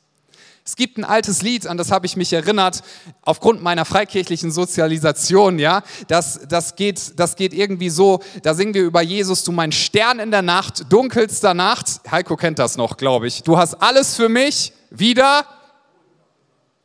Es 0.68 0.76
gibt 0.76 0.98
ein 0.98 1.04
altes 1.04 1.44
Lied, 1.44 1.68
an 1.68 1.78
das 1.78 1.92
habe 1.92 2.08
ich 2.08 2.18
mich 2.18 2.34
erinnert, 2.34 2.82
aufgrund 3.22 3.62
meiner 3.62 3.86
freikirchlichen 3.86 4.52
Sozialisation, 4.52 5.60
ja. 5.60 5.84
Das, 6.08 6.40
das, 6.50 6.76
geht, 6.76 7.20
das 7.20 7.36
geht 7.36 7.54
irgendwie 7.54 7.92
so, 7.92 8.20
da 8.42 8.56
singen 8.56 8.74
wir 8.74 8.82
über 8.82 9.04
Jesus, 9.04 9.44
du 9.44 9.52
mein 9.52 9.72
Stern 9.72 10.18
in 10.18 10.32
der 10.32 10.42
Nacht, 10.42 10.92
dunkelster 10.92 11.54
Nacht. 11.54 12.02
Heiko 12.10 12.36
kennt 12.36 12.58
das 12.58 12.78
noch, 12.78 12.98
glaube 12.98 13.28
ich. 13.28 13.44
Du 13.44 13.60
hast 13.60 13.76
alles 13.76 14.16
für 14.16 14.28
mich 14.28 14.74
wieder 14.90 15.46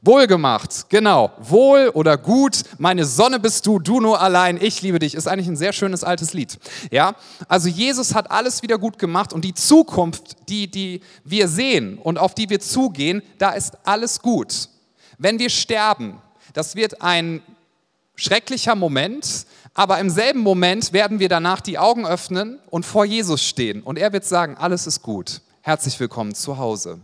Wohlgemacht, 0.03 0.89
genau. 0.89 1.31
Wohl 1.39 1.91
oder 1.93 2.17
gut, 2.17 2.63
meine 2.79 3.05
Sonne 3.05 3.39
bist 3.39 3.67
du, 3.67 3.79
du 3.79 4.01
nur 4.01 4.19
allein, 4.21 4.59
ich 4.61 4.81
liebe 4.81 4.99
dich. 4.99 5.15
Ist 5.15 5.29
eigentlich 5.29 5.49
ein 5.49 5.57
sehr 5.57 5.75
schönes 5.75 6.05
altes 6.05 6.33
Lied. 6.33 6.59
Ja, 6.91 7.15
also 7.49 7.69
Jesus 7.69 8.15
hat 8.15 8.31
alles 8.31 8.63
wieder 8.63 8.79
gut 8.79 8.99
gemacht 8.99 9.35
und 9.35 9.45
die 9.45 9.53
Zukunft, 9.53 10.49
die, 10.49 10.71
die 10.71 11.03
wir 11.25 11.49
sehen 11.49 11.99
und 11.99 12.19
auf 12.19 12.35
die 12.35 12.49
wir 12.49 12.61
zugehen, 12.61 13.23
da 13.37 13.51
ist 13.51 13.77
alles 13.85 14.23
gut. 14.23 14.71
Wenn 15.19 15.39
wir 15.39 15.51
sterben, 15.51 16.23
das 16.55 16.77
wird 16.77 17.03
ein 17.03 17.43
schrecklicher 18.15 18.77
Moment, 18.77 19.45
aber 19.75 19.99
im 19.99 20.09
selben 20.09 20.41
Moment 20.41 20.95
werden 20.95 21.19
wir 21.19 21.29
danach 21.29 21.61
die 21.61 21.79
Augen 21.79 22.07
öffnen 22.07 22.59
und 22.71 22.87
vor 22.87 23.05
Jesus 23.05 23.45
stehen 23.45 23.83
und 23.83 23.99
er 23.99 24.15
wird 24.15 24.25
sagen, 24.25 24.57
alles 24.57 24.87
ist 24.87 25.03
gut. 25.03 25.43
Herzlich 25.61 26.01
willkommen 26.01 26.35
zu 26.35 26.57
Hause. 26.57 27.01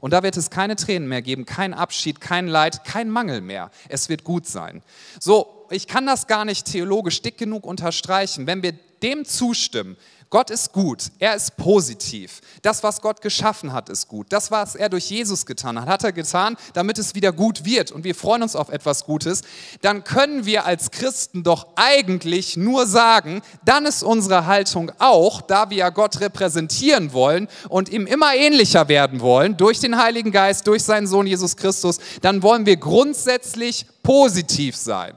Und 0.00 0.12
da 0.12 0.22
wird 0.22 0.36
es 0.36 0.50
keine 0.50 0.76
Tränen 0.76 1.08
mehr 1.08 1.22
geben, 1.22 1.44
kein 1.44 1.74
Abschied, 1.74 2.20
kein 2.20 2.46
Leid, 2.46 2.84
kein 2.84 3.10
Mangel 3.10 3.40
mehr. 3.40 3.70
Es 3.88 4.08
wird 4.08 4.24
gut 4.24 4.46
sein. 4.46 4.82
So, 5.18 5.66
ich 5.70 5.86
kann 5.86 6.06
das 6.06 6.26
gar 6.26 6.44
nicht 6.44 6.66
theologisch 6.66 7.22
dick 7.22 7.38
genug 7.38 7.64
unterstreichen. 7.66 8.46
Wenn 8.46 8.62
wir 8.62 8.72
dem 9.02 9.24
zustimmen, 9.24 9.96
Gott 10.30 10.50
ist 10.50 10.72
gut, 10.72 11.10
er 11.18 11.34
ist 11.34 11.56
positiv. 11.56 12.40
Das, 12.62 12.84
was 12.84 13.00
Gott 13.00 13.20
geschaffen 13.20 13.72
hat, 13.72 13.88
ist 13.88 14.06
gut. 14.06 14.28
Das, 14.30 14.52
was 14.52 14.76
er 14.76 14.88
durch 14.88 15.10
Jesus 15.10 15.44
getan 15.44 15.80
hat, 15.80 15.88
hat 15.88 16.04
er 16.04 16.12
getan, 16.12 16.56
damit 16.72 16.98
es 16.98 17.16
wieder 17.16 17.32
gut 17.32 17.64
wird 17.64 17.90
und 17.90 18.04
wir 18.04 18.14
freuen 18.14 18.44
uns 18.44 18.54
auf 18.54 18.68
etwas 18.68 19.04
Gutes. 19.04 19.42
Dann 19.80 20.04
können 20.04 20.46
wir 20.46 20.66
als 20.66 20.92
Christen 20.92 21.42
doch 21.42 21.66
eigentlich 21.74 22.56
nur 22.56 22.86
sagen, 22.86 23.42
dann 23.64 23.86
ist 23.86 24.04
unsere 24.04 24.46
Haltung 24.46 24.92
auch, 25.00 25.40
da 25.40 25.68
wir 25.68 25.78
ja 25.78 25.90
Gott 25.90 26.20
repräsentieren 26.20 27.12
wollen 27.12 27.48
und 27.68 27.88
ihm 27.88 28.06
immer 28.06 28.32
ähnlicher 28.32 28.86
werden 28.86 29.20
wollen, 29.20 29.56
durch 29.56 29.80
den 29.80 30.00
Heiligen 30.00 30.30
Geist, 30.30 30.64
durch 30.68 30.84
seinen 30.84 31.08
Sohn 31.08 31.26
Jesus 31.26 31.56
Christus, 31.56 31.98
dann 32.22 32.44
wollen 32.44 32.66
wir 32.66 32.76
grundsätzlich 32.76 33.84
positiv 34.04 34.76
sein. 34.76 35.14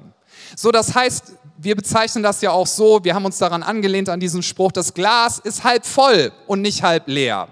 So, 0.55 0.71
das 0.71 0.95
heißt, 0.95 1.33
wir 1.57 1.75
bezeichnen 1.75 2.23
das 2.23 2.41
ja 2.41 2.51
auch 2.51 2.67
so, 2.67 3.03
wir 3.03 3.15
haben 3.15 3.25
uns 3.25 3.37
daran 3.37 3.63
angelehnt 3.63 4.09
an 4.09 4.19
diesen 4.19 4.43
Spruch, 4.43 4.71
das 4.71 4.93
Glas 4.93 5.39
ist 5.39 5.63
halb 5.63 5.85
voll 5.85 6.31
und 6.47 6.61
nicht 6.61 6.83
halb 6.83 7.07
leer. 7.07 7.47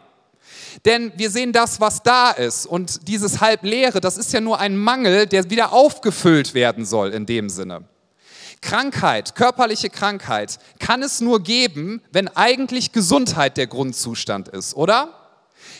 Denn 0.85 1.11
wir 1.15 1.29
sehen 1.29 1.51
das, 1.51 1.79
was 1.79 2.01
da 2.01 2.31
ist. 2.31 2.65
Und 2.65 3.07
dieses 3.07 3.41
Halbleere, 3.41 4.01
das 4.01 4.17
ist 4.17 4.33
ja 4.33 4.41
nur 4.41 4.59
ein 4.59 4.77
Mangel, 4.77 5.27
der 5.27 5.49
wieder 5.49 5.73
aufgefüllt 5.73 6.53
werden 6.53 6.85
soll 6.85 7.09
in 7.09 7.25
dem 7.25 7.49
Sinne. 7.49 7.83
Krankheit, 8.61 9.35
körperliche 9.35 9.89
Krankheit 9.89 10.59
kann 10.79 11.01
es 11.01 11.19
nur 11.19 11.41
geben, 11.41 12.01
wenn 12.11 12.27
eigentlich 12.29 12.91
Gesundheit 12.91 13.57
der 13.57 13.67
Grundzustand 13.67 14.47
ist, 14.49 14.75
oder? 14.75 15.13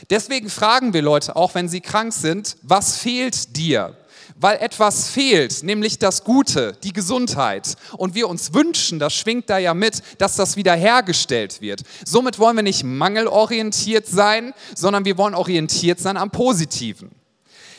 Deswegen 0.09 0.49
fragen 0.49 0.93
wir 0.93 1.01
Leute 1.01 1.35
auch, 1.35 1.53
wenn 1.53 1.69
sie 1.69 1.81
krank 1.81 2.11
sind, 2.11 2.57
was 2.63 2.97
fehlt 2.97 3.55
dir? 3.55 3.95
Weil 4.41 4.57
etwas 4.57 5.09
fehlt, 5.09 5.61
nämlich 5.61 5.99
das 5.99 6.23
Gute, 6.23 6.73
die 6.83 6.93
Gesundheit. 6.93 7.75
Und 7.95 8.15
wir 8.15 8.27
uns 8.27 8.53
wünschen, 8.53 8.97
das 8.97 9.13
schwingt 9.13 9.49
da 9.49 9.59
ja 9.59 9.75
mit, 9.75 10.01
dass 10.17 10.35
das 10.35 10.55
wiederhergestellt 10.55 11.61
wird. 11.61 11.81
Somit 12.03 12.39
wollen 12.39 12.55
wir 12.55 12.63
nicht 12.63 12.83
mangelorientiert 12.83 14.07
sein, 14.07 14.53
sondern 14.75 15.05
wir 15.05 15.17
wollen 15.17 15.35
orientiert 15.35 15.99
sein 15.99 16.17
am 16.17 16.31
Positiven. 16.31 17.11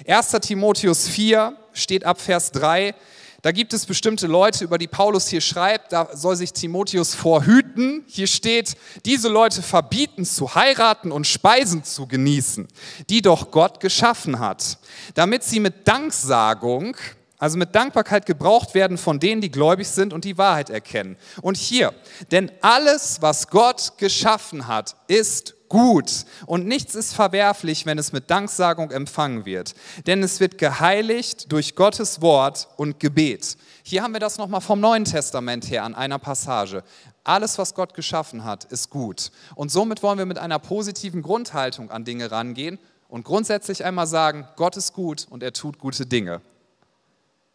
1. 0.06 0.30
Timotheus 0.40 1.08
4 1.08 1.56
steht 1.72 2.04
ab 2.04 2.20
Vers 2.20 2.52
3, 2.52 2.94
da 3.42 3.50
gibt 3.50 3.72
es 3.72 3.86
bestimmte 3.86 4.28
Leute, 4.28 4.62
über 4.62 4.78
die 4.78 4.86
Paulus 4.86 5.26
hier 5.26 5.40
schreibt, 5.40 5.92
da 5.92 6.08
soll 6.14 6.36
sich 6.36 6.52
Timotheus 6.52 7.16
vorhüten. 7.16 8.04
Hier 8.06 8.28
steht, 8.28 8.76
diese 9.04 9.28
Leute 9.28 9.62
verbieten 9.62 10.24
zu 10.24 10.54
heiraten 10.54 11.10
und 11.10 11.26
Speisen 11.26 11.82
zu 11.82 12.06
genießen, 12.06 12.68
die 13.10 13.20
doch 13.20 13.50
Gott 13.50 13.80
geschaffen 13.80 14.38
hat, 14.38 14.78
damit 15.14 15.42
sie 15.42 15.58
mit 15.58 15.88
Danksagung, 15.88 16.96
also 17.36 17.58
mit 17.58 17.74
Dankbarkeit 17.74 18.26
gebraucht 18.26 18.74
werden 18.74 18.96
von 18.96 19.18
denen, 19.18 19.40
die 19.40 19.50
gläubig 19.50 19.88
sind 19.88 20.12
und 20.12 20.24
die 20.24 20.38
Wahrheit 20.38 20.70
erkennen. 20.70 21.16
Und 21.40 21.56
hier, 21.56 21.92
denn 22.30 22.52
alles, 22.60 23.22
was 23.22 23.48
Gott 23.48 23.94
geschaffen 23.98 24.68
hat, 24.68 24.94
ist 25.08 25.54
gut 25.72 26.26
und 26.44 26.66
nichts 26.66 26.94
ist 26.94 27.14
verwerflich, 27.14 27.86
wenn 27.86 27.96
es 27.96 28.12
mit 28.12 28.30
Danksagung 28.30 28.90
empfangen 28.90 29.46
wird. 29.46 29.74
Denn 30.06 30.22
es 30.22 30.38
wird 30.38 30.58
geheiligt 30.58 31.50
durch 31.50 31.74
Gottes 31.74 32.20
Wort 32.20 32.68
und 32.76 33.00
Gebet. 33.00 33.56
Hier 33.82 34.02
haben 34.02 34.12
wir 34.12 34.20
das 34.20 34.36
nochmal 34.36 34.60
vom 34.60 34.80
Neuen 34.80 35.06
Testament 35.06 35.70
her 35.70 35.84
an 35.84 35.94
einer 35.94 36.18
Passage. 36.18 36.84
Alles, 37.24 37.56
was 37.56 37.74
Gott 37.74 37.94
geschaffen 37.94 38.44
hat, 38.44 38.64
ist 38.64 38.90
gut. 38.90 39.32
Und 39.54 39.70
somit 39.70 40.02
wollen 40.02 40.18
wir 40.18 40.26
mit 40.26 40.36
einer 40.36 40.58
positiven 40.58 41.22
Grundhaltung 41.22 41.90
an 41.90 42.04
Dinge 42.04 42.30
rangehen 42.30 42.78
und 43.08 43.24
grundsätzlich 43.24 43.82
einmal 43.82 44.06
sagen, 44.06 44.46
Gott 44.56 44.76
ist 44.76 44.92
gut 44.92 45.26
und 45.30 45.42
er 45.42 45.54
tut 45.54 45.78
gute 45.78 46.04
Dinge. 46.04 46.42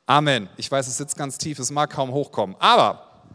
Amen. 0.07 0.49
Ich 0.57 0.71
weiß, 0.71 0.87
es 0.87 0.97
sitzt 0.97 1.17
ganz 1.17 1.37
tief, 1.37 1.59
es 1.59 1.69
mag 1.69 1.91
kaum 1.91 2.11
hochkommen. 2.11 2.55
Aber 2.57 3.27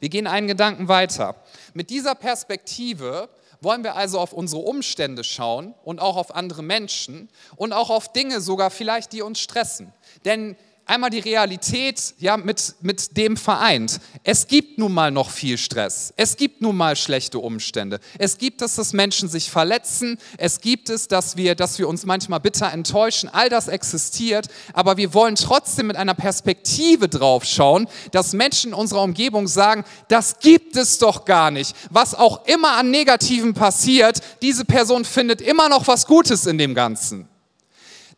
wir 0.00 0.10
gehen 0.10 0.26
einen 0.26 0.48
Gedanken 0.48 0.88
weiter. 0.88 1.34
Mit 1.72 1.88
dieser 1.88 2.14
Perspektive 2.14 3.30
wollen 3.62 3.84
wir 3.84 3.96
also 3.96 4.18
auf 4.18 4.32
unsere 4.32 4.62
Umstände 4.62 5.24
schauen 5.24 5.74
und 5.84 6.00
auch 6.00 6.16
auf 6.16 6.34
andere 6.34 6.62
Menschen 6.62 7.28
und 7.56 7.72
auch 7.72 7.90
auf 7.90 8.12
Dinge 8.12 8.40
sogar 8.40 8.70
vielleicht, 8.70 9.12
die 9.12 9.22
uns 9.22 9.40
stressen. 9.40 9.92
Denn 10.24 10.56
einmal 10.86 11.10
die 11.10 11.20
Realität 11.20 12.14
ja, 12.18 12.36
mit, 12.36 12.74
mit 12.80 13.16
dem 13.16 13.36
vereint. 13.36 14.00
Es 14.24 14.46
gibt 14.46 14.78
nun 14.78 14.92
mal 14.92 15.10
noch 15.10 15.30
viel 15.30 15.58
Stress. 15.58 16.12
Es 16.16 16.36
gibt 16.36 16.60
nun 16.60 16.76
mal 16.76 16.96
schlechte 16.96 17.38
Umstände. 17.38 18.00
Es 18.18 18.38
gibt 18.38 18.62
es, 18.62 18.76
dass 18.76 18.92
Menschen 18.92 19.28
sich 19.28 19.50
verletzen. 19.50 20.18
Es 20.38 20.60
gibt 20.60 20.90
es, 20.90 21.08
dass 21.08 21.36
wir, 21.36 21.54
dass 21.54 21.78
wir 21.78 21.88
uns 21.88 22.04
manchmal 22.04 22.40
bitter 22.40 22.70
enttäuschen. 22.72 23.30
All 23.32 23.48
das 23.48 23.68
existiert. 23.68 24.48
Aber 24.72 24.96
wir 24.96 25.14
wollen 25.14 25.36
trotzdem 25.36 25.86
mit 25.86 25.96
einer 25.96 26.14
Perspektive 26.14 27.08
drauf 27.08 27.44
schauen, 27.44 27.88
dass 28.10 28.32
Menschen 28.32 28.72
in 28.72 28.74
unserer 28.74 29.02
Umgebung 29.02 29.48
sagen, 29.48 29.84
das 30.08 30.40
gibt 30.40 30.76
es 30.76 30.98
doch 30.98 31.24
gar 31.24 31.50
nicht. 31.50 31.74
Was 31.90 32.14
auch 32.14 32.46
immer 32.46 32.76
an 32.76 32.90
Negativen 32.90 33.54
passiert, 33.54 34.20
diese 34.42 34.64
Person 34.64 35.04
findet 35.04 35.40
immer 35.40 35.68
noch 35.68 35.86
was 35.86 36.06
Gutes 36.06 36.46
in 36.46 36.58
dem 36.58 36.74
Ganzen. 36.74 37.28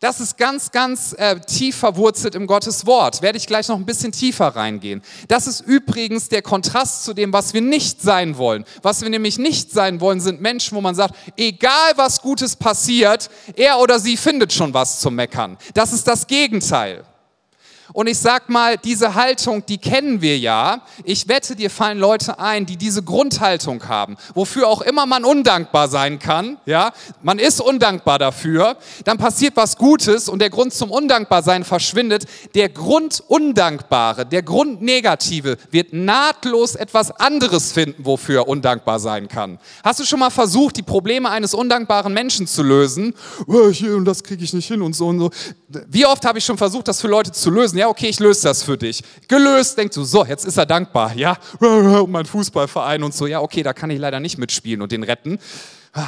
Das 0.05 0.19
ist 0.19 0.37
ganz, 0.37 0.69
ganz 0.69 1.15
äh, 1.17 1.39
tief 1.39 1.77
verwurzelt 1.77 2.35
im 2.35 2.45
Gottes 2.45 2.85
Wort. 2.85 3.23
Werde 3.23 3.39
ich 3.39 3.47
gleich 3.47 3.67
noch 3.69 3.77
ein 3.77 3.87
bisschen 3.87 4.11
tiefer 4.11 4.49
reingehen. 4.49 5.01
Das 5.29 5.47
ist 5.47 5.61
übrigens 5.61 6.29
der 6.29 6.43
Kontrast 6.43 7.05
zu 7.05 7.15
dem, 7.15 7.33
was 7.33 7.55
wir 7.55 7.61
nicht 7.61 8.03
sein 8.03 8.37
wollen. 8.37 8.65
Was 8.83 9.01
wir 9.01 9.09
nämlich 9.09 9.39
nicht 9.39 9.71
sein 9.71 9.99
wollen, 10.01 10.21
sind 10.21 10.41
Menschen, 10.41 10.77
wo 10.77 10.81
man 10.81 10.93
sagt, 10.93 11.15
egal 11.37 11.93
was 11.95 12.21
Gutes 12.21 12.55
passiert, 12.55 13.31
er 13.55 13.79
oder 13.79 13.97
sie 13.97 14.15
findet 14.15 14.53
schon 14.53 14.75
was 14.75 14.99
zum 14.99 15.15
Meckern. 15.15 15.57
Das 15.73 15.91
ist 15.91 16.07
das 16.07 16.27
Gegenteil. 16.27 17.03
Und 17.93 18.07
ich 18.07 18.17
sag 18.17 18.49
mal, 18.49 18.77
diese 18.77 19.15
Haltung, 19.15 19.65
die 19.65 19.77
kennen 19.77 20.21
wir 20.21 20.37
ja. 20.37 20.81
Ich 21.03 21.27
wette, 21.27 21.55
dir 21.55 21.69
fallen 21.69 21.99
Leute 21.99 22.39
ein, 22.39 22.65
die 22.65 22.77
diese 22.77 23.03
Grundhaltung 23.03 23.87
haben, 23.87 24.17
wofür 24.33 24.67
auch 24.67 24.81
immer 24.81 25.05
man 25.05 25.23
undankbar 25.23 25.87
sein 25.87 26.19
kann. 26.19 26.57
Ja, 26.65 26.91
man 27.21 27.39
ist 27.39 27.61
undankbar 27.61 28.19
dafür. 28.19 28.77
Dann 29.03 29.17
passiert 29.17 29.55
was 29.55 29.77
Gutes 29.77 30.29
und 30.29 30.39
der 30.39 30.49
Grund 30.49 30.73
zum 30.73 30.91
Undankbarsein 30.91 31.63
verschwindet. 31.63 32.25
Der 32.55 32.69
Grund 32.69 33.23
Undankbare, 33.27 34.25
der 34.25 34.43
Grund 34.43 34.81
Negative 34.81 35.57
wird 35.71 35.93
nahtlos 35.93 36.75
etwas 36.75 37.11
anderes 37.11 37.71
finden, 37.71 38.05
wofür 38.05 38.41
er 38.41 38.47
undankbar 38.47 38.99
sein 38.99 39.27
kann. 39.27 39.59
Hast 39.83 39.99
du 39.99 40.05
schon 40.05 40.19
mal 40.19 40.29
versucht, 40.29 40.77
die 40.77 40.83
Probleme 40.83 41.29
eines 41.29 41.53
undankbaren 41.53 42.13
Menschen 42.13 42.47
zu 42.47 42.63
lösen? 42.63 43.13
Oh, 43.47 43.69
hier 43.69 43.95
und 43.95 44.05
das 44.05 44.23
kriege 44.23 44.43
ich 44.43 44.53
nicht 44.53 44.67
hin 44.67 44.81
und 44.81 44.93
so 44.93 45.07
und 45.07 45.19
so. 45.19 45.29
Wie 45.87 46.05
oft 46.05 46.25
habe 46.25 46.37
ich 46.39 46.45
schon 46.45 46.57
versucht, 46.57 46.87
das 46.87 47.01
für 47.01 47.07
Leute 47.07 47.31
zu 47.31 47.49
lösen? 47.49 47.74
Lösen. 47.75 47.77
Ja, 47.77 47.89
okay, 47.89 48.07
ich 48.07 48.19
löse 48.19 48.43
das 48.43 48.63
für 48.63 48.77
dich. 48.77 49.03
Gelöst, 49.27 49.77
denkst 49.77 49.95
du, 49.95 50.03
so, 50.03 50.25
jetzt 50.25 50.45
ist 50.45 50.57
er 50.57 50.65
dankbar. 50.65 51.13
Ja, 51.15 51.37
mein 52.07 52.25
Fußballverein 52.25 53.03
und 53.03 53.13
so. 53.13 53.27
Ja, 53.27 53.41
okay, 53.41 53.63
da 53.63 53.73
kann 53.73 53.89
ich 53.89 53.99
leider 53.99 54.19
nicht 54.19 54.37
mitspielen 54.37 54.81
und 54.81 54.91
den 54.91 55.03
retten. 55.03 55.39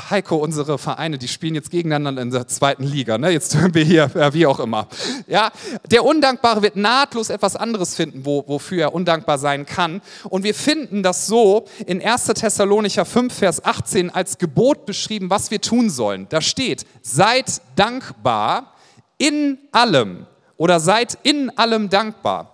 Heiko, 0.09 0.35
unsere 0.35 0.77
Vereine, 0.77 1.17
die 1.17 1.29
spielen 1.29 1.55
jetzt 1.55 1.71
gegeneinander 1.71 2.21
in 2.21 2.29
der 2.29 2.45
zweiten 2.45 2.83
Liga. 2.83 3.17
Ne? 3.17 3.29
Jetzt 3.29 3.55
hören 3.57 3.73
wir 3.73 3.85
hier, 3.85 4.11
ja, 4.13 4.33
wie 4.33 4.45
auch 4.45 4.59
immer. 4.59 4.87
Ja, 5.27 5.49
der 5.89 6.03
Undankbare 6.03 6.61
wird 6.61 6.75
nahtlos 6.75 7.29
etwas 7.29 7.55
anderes 7.55 7.95
finden, 7.95 8.25
wo, 8.25 8.43
wofür 8.47 8.81
er 8.81 8.93
undankbar 8.93 9.37
sein 9.37 9.65
kann. 9.65 10.01
Und 10.25 10.43
wir 10.43 10.53
finden 10.53 11.03
das 11.03 11.27
so 11.27 11.67
in 11.85 12.01
1. 12.01 12.25
Thessalonicher 12.25 13.05
5, 13.05 13.33
Vers 13.33 13.63
18 13.63 14.09
als 14.09 14.37
Gebot 14.37 14.85
beschrieben, 14.85 15.29
was 15.29 15.51
wir 15.51 15.61
tun 15.61 15.89
sollen. 15.89 16.27
Da 16.29 16.41
steht, 16.41 16.85
seid 17.01 17.61
dankbar 17.77 18.73
in 19.17 19.57
allem 19.71 20.25
oder 20.57 20.79
seid 20.79 21.17
in 21.23 21.55
allem 21.57 21.89
dankbar. 21.89 22.53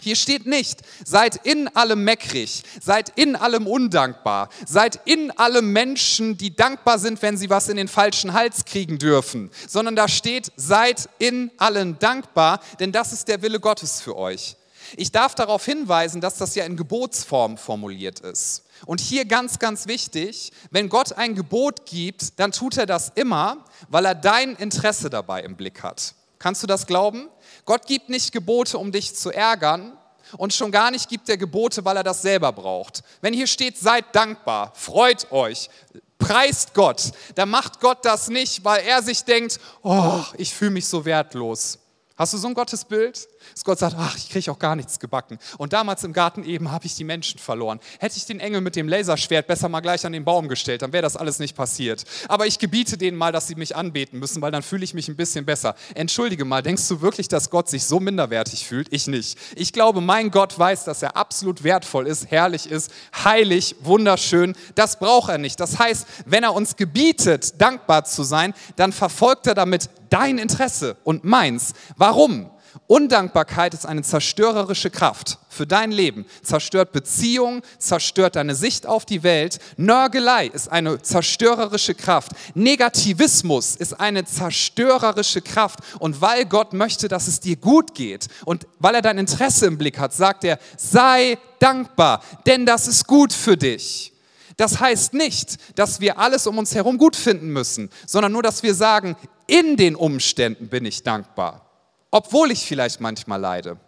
Hier 0.00 0.16
steht 0.16 0.44
nicht, 0.44 0.80
seid 1.04 1.46
in 1.46 1.68
allem 1.68 2.04
meckrig, 2.04 2.62
seid 2.80 3.12
in 3.16 3.36
allem 3.36 3.66
undankbar, 3.66 4.50
seid 4.66 5.00
in 5.06 5.30
allem 5.38 5.72
Menschen, 5.72 6.36
die 6.36 6.54
dankbar 6.54 6.98
sind, 6.98 7.22
wenn 7.22 7.38
sie 7.38 7.48
was 7.48 7.70
in 7.70 7.78
den 7.78 7.88
falschen 7.88 8.34
Hals 8.34 8.66
kriegen 8.66 8.98
dürfen, 8.98 9.50
sondern 9.66 9.96
da 9.96 10.08
steht, 10.08 10.52
seid 10.56 11.08
in 11.18 11.50
allem 11.56 11.98
dankbar, 11.98 12.60
denn 12.80 12.92
das 12.92 13.14
ist 13.14 13.28
der 13.28 13.40
Wille 13.40 13.60
Gottes 13.60 14.02
für 14.02 14.16
euch. 14.16 14.56
Ich 14.96 15.10
darf 15.10 15.34
darauf 15.34 15.64
hinweisen, 15.64 16.20
dass 16.20 16.36
das 16.36 16.54
ja 16.54 16.64
in 16.64 16.76
Gebotsform 16.76 17.56
formuliert 17.56 18.20
ist. 18.20 18.64
Und 18.84 19.00
hier 19.00 19.24
ganz, 19.24 19.58
ganz 19.58 19.86
wichtig, 19.86 20.52
wenn 20.70 20.90
Gott 20.90 21.14
ein 21.14 21.34
Gebot 21.34 21.86
gibt, 21.86 22.38
dann 22.38 22.52
tut 22.52 22.76
er 22.76 22.86
das 22.86 23.12
immer, 23.14 23.64
weil 23.88 24.04
er 24.04 24.14
dein 24.14 24.54
Interesse 24.56 25.08
dabei 25.08 25.42
im 25.42 25.56
Blick 25.56 25.82
hat. 25.82 26.14
Kannst 26.38 26.62
du 26.62 26.66
das 26.66 26.86
glauben? 26.86 27.30
Gott 27.64 27.86
gibt 27.86 28.08
nicht 28.08 28.32
Gebote, 28.32 28.78
um 28.78 28.92
dich 28.92 29.14
zu 29.14 29.30
ärgern, 29.30 29.96
und 30.36 30.52
schon 30.52 30.72
gar 30.72 30.90
nicht 30.90 31.08
gibt 31.08 31.28
er 31.28 31.36
Gebote, 31.36 31.84
weil 31.84 31.96
er 31.96 32.02
das 32.02 32.22
selber 32.22 32.52
braucht. 32.52 33.02
Wenn 33.20 33.34
hier 33.34 33.46
steht, 33.46 33.78
seid 33.78 34.06
dankbar, 34.12 34.72
freut 34.74 35.30
euch, 35.30 35.68
preist 36.18 36.74
Gott, 36.74 37.12
dann 37.34 37.50
macht 37.50 37.80
Gott 37.80 38.04
das 38.04 38.28
nicht, 38.28 38.64
weil 38.64 38.82
er 38.84 39.02
sich 39.02 39.24
denkt, 39.24 39.60
oh, 39.82 40.22
ich 40.36 40.52
fühle 40.54 40.72
mich 40.72 40.86
so 40.86 41.04
wertlos. 41.04 41.78
Hast 42.16 42.32
du 42.32 42.38
so 42.38 42.46
ein 42.46 42.54
Gottesbild? 42.54 43.26
Dass 43.52 43.64
Gott 43.64 43.80
sagt, 43.80 43.96
ach, 43.98 44.16
ich 44.16 44.30
kriege 44.30 44.48
auch 44.52 44.58
gar 44.60 44.76
nichts 44.76 45.00
gebacken. 45.00 45.36
Und 45.58 45.72
damals 45.72 46.04
im 46.04 46.12
Garten 46.12 46.44
eben 46.44 46.70
habe 46.70 46.86
ich 46.86 46.94
die 46.94 47.02
Menschen 47.02 47.40
verloren. 47.40 47.80
Hätte 47.98 48.16
ich 48.16 48.24
den 48.24 48.38
Engel 48.38 48.60
mit 48.60 48.76
dem 48.76 48.86
Laserschwert 48.86 49.48
besser 49.48 49.68
mal 49.68 49.80
gleich 49.80 50.06
an 50.06 50.12
den 50.12 50.24
Baum 50.24 50.46
gestellt, 50.46 50.82
dann 50.82 50.92
wäre 50.92 51.02
das 51.02 51.16
alles 51.16 51.40
nicht 51.40 51.56
passiert. 51.56 52.04
Aber 52.28 52.46
ich 52.46 52.60
gebiete 52.60 52.96
denen 52.96 53.18
mal, 53.18 53.32
dass 53.32 53.48
sie 53.48 53.56
mich 53.56 53.74
anbeten 53.74 54.20
müssen, 54.20 54.40
weil 54.42 54.52
dann 54.52 54.62
fühle 54.62 54.84
ich 54.84 54.94
mich 54.94 55.08
ein 55.08 55.16
bisschen 55.16 55.44
besser. 55.44 55.74
Entschuldige 55.96 56.44
mal, 56.44 56.62
denkst 56.62 56.86
du 56.86 57.00
wirklich, 57.00 57.26
dass 57.26 57.50
Gott 57.50 57.68
sich 57.68 57.84
so 57.84 57.98
minderwertig 57.98 58.64
fühlt? 58.64 58.92
Ich 58.92 59.08
nicht. 59.08 59.36
Ich 59.56 59.72
glaube, 59.72 60.00
mein 60.00 60.30
Gott 60.30 60.56
weiß, 60.56 60.84
dass 60.84 61.02
er 61.02 61.16
absolut 61.16 61.64
wertvoll 61.64 62.06
ist, 62.06 62.30
herrlich 62.30 62.70
ist, 62.70 62.92
heilig, 63.24 63.74
wunderschön. 63.80 64.54
Das 64.76 65.00
braucht 65.00 65.30
er 65.30 65.38
nicht. 65.38 65.58
Das 65.58 65.80
heißt, 65.80 66.06
wenn 66.26 66.44
er 66.44 66.54
uns 66.54 66.76
gebietet, 66.76 67.60
dankbar 67.60 68.04
zu 68.04 68.22
sein, 68.22 68.54
dann 68.76 68.92
verfolgt 68.92 69.48
er 69.48 69.56
damit 69.56 69.90
dein 70.14 70.38
Interesse 70.38 70.96
und 71.02 71.24
meins. 71.24 71.72
Warum? 71.96 72.48
Undankbarkeit 72.86 73.74
ist 73.74 73.84
eine 73.84 74.02
zerstörerische 74.02 74.90
Kraft 74.90 75.38
für 75.48 75.66
dein 75.66 75.90
Leben, 75.90 76.24
zerstört 76.42 76.92
Beziehungen, 76.92 77.62
zerstört 77.78 78.36
deine 78.36 78.54
Sicht 78.54 78.86
auf 78.86 79.04
die 79.06 79.24
Welt. 79.24 79.58
Nörgelei 79.76 80.46
ist 80.46 80.70
eine 80.70 81.02
zerstörerische 81.02 81.94
Kraft. 81.94 82.32
Negativismus 82.54 83.74
ist 83.74 83.94
eine 83.94 84.24
zerstörerische 84.24 85.42
Kraft. 85.42 85.80
Und 85.98 86.20
weil 86.20 86.44
Gott 86.44 86.72
möchte, 86.72 87.08
dass 87.08 87.26
es 87.26 87.40
dir 87.40 87.56
gut 87.56 87.94
geht 87.94 88.28
und 88.44 88.66
weil 88.78 88.96
er 88.96 89.02
dein 89.02 89.18
Interesse 89.18 89.66
im 89.66 89.78
Blick 89.78 89.98
hat, 89.98 90.12
sagt 90.12 90.44
er, 90.44 90.58
sei 90.76 91.38
dankbar, 91.58 92.22
denn 92.46 92.66
das 92.66 92.86
ist 92.86 93.06
gut 93.06 93.32
für 93.32 93.56
dich. 93.56 94.13
Das 94.56 94.80
heißt 94.80 95.14
nicht, 95.14 95.78
dass 95.78 96.00
wir 96.00 96.18
alles 96.18 96.46
um 96.46 96.58
uns 96.58 96.74
herum 96.74 96.98
gut 96.98 97.16
finden 97.16 97.48
müssen, 97.48 97.90
sondern 98.06 98.32
nur, 98.32 98.42
dass 98.42 98.62
wir 98.62 98.74
sagen, 98.74 99.16
in 99.46 99.76
den 99.76 99.96
Umständen 99.96 100.68
bin 100.68 100.84
ich 100.84 101.02
dankbar, 101.02 101.68
obwohl 102.10 102.50
ich 102.50 102.64
vielleicht 102.64 103.00
manchmal 103.00 103.40
leide. 103.40 103.78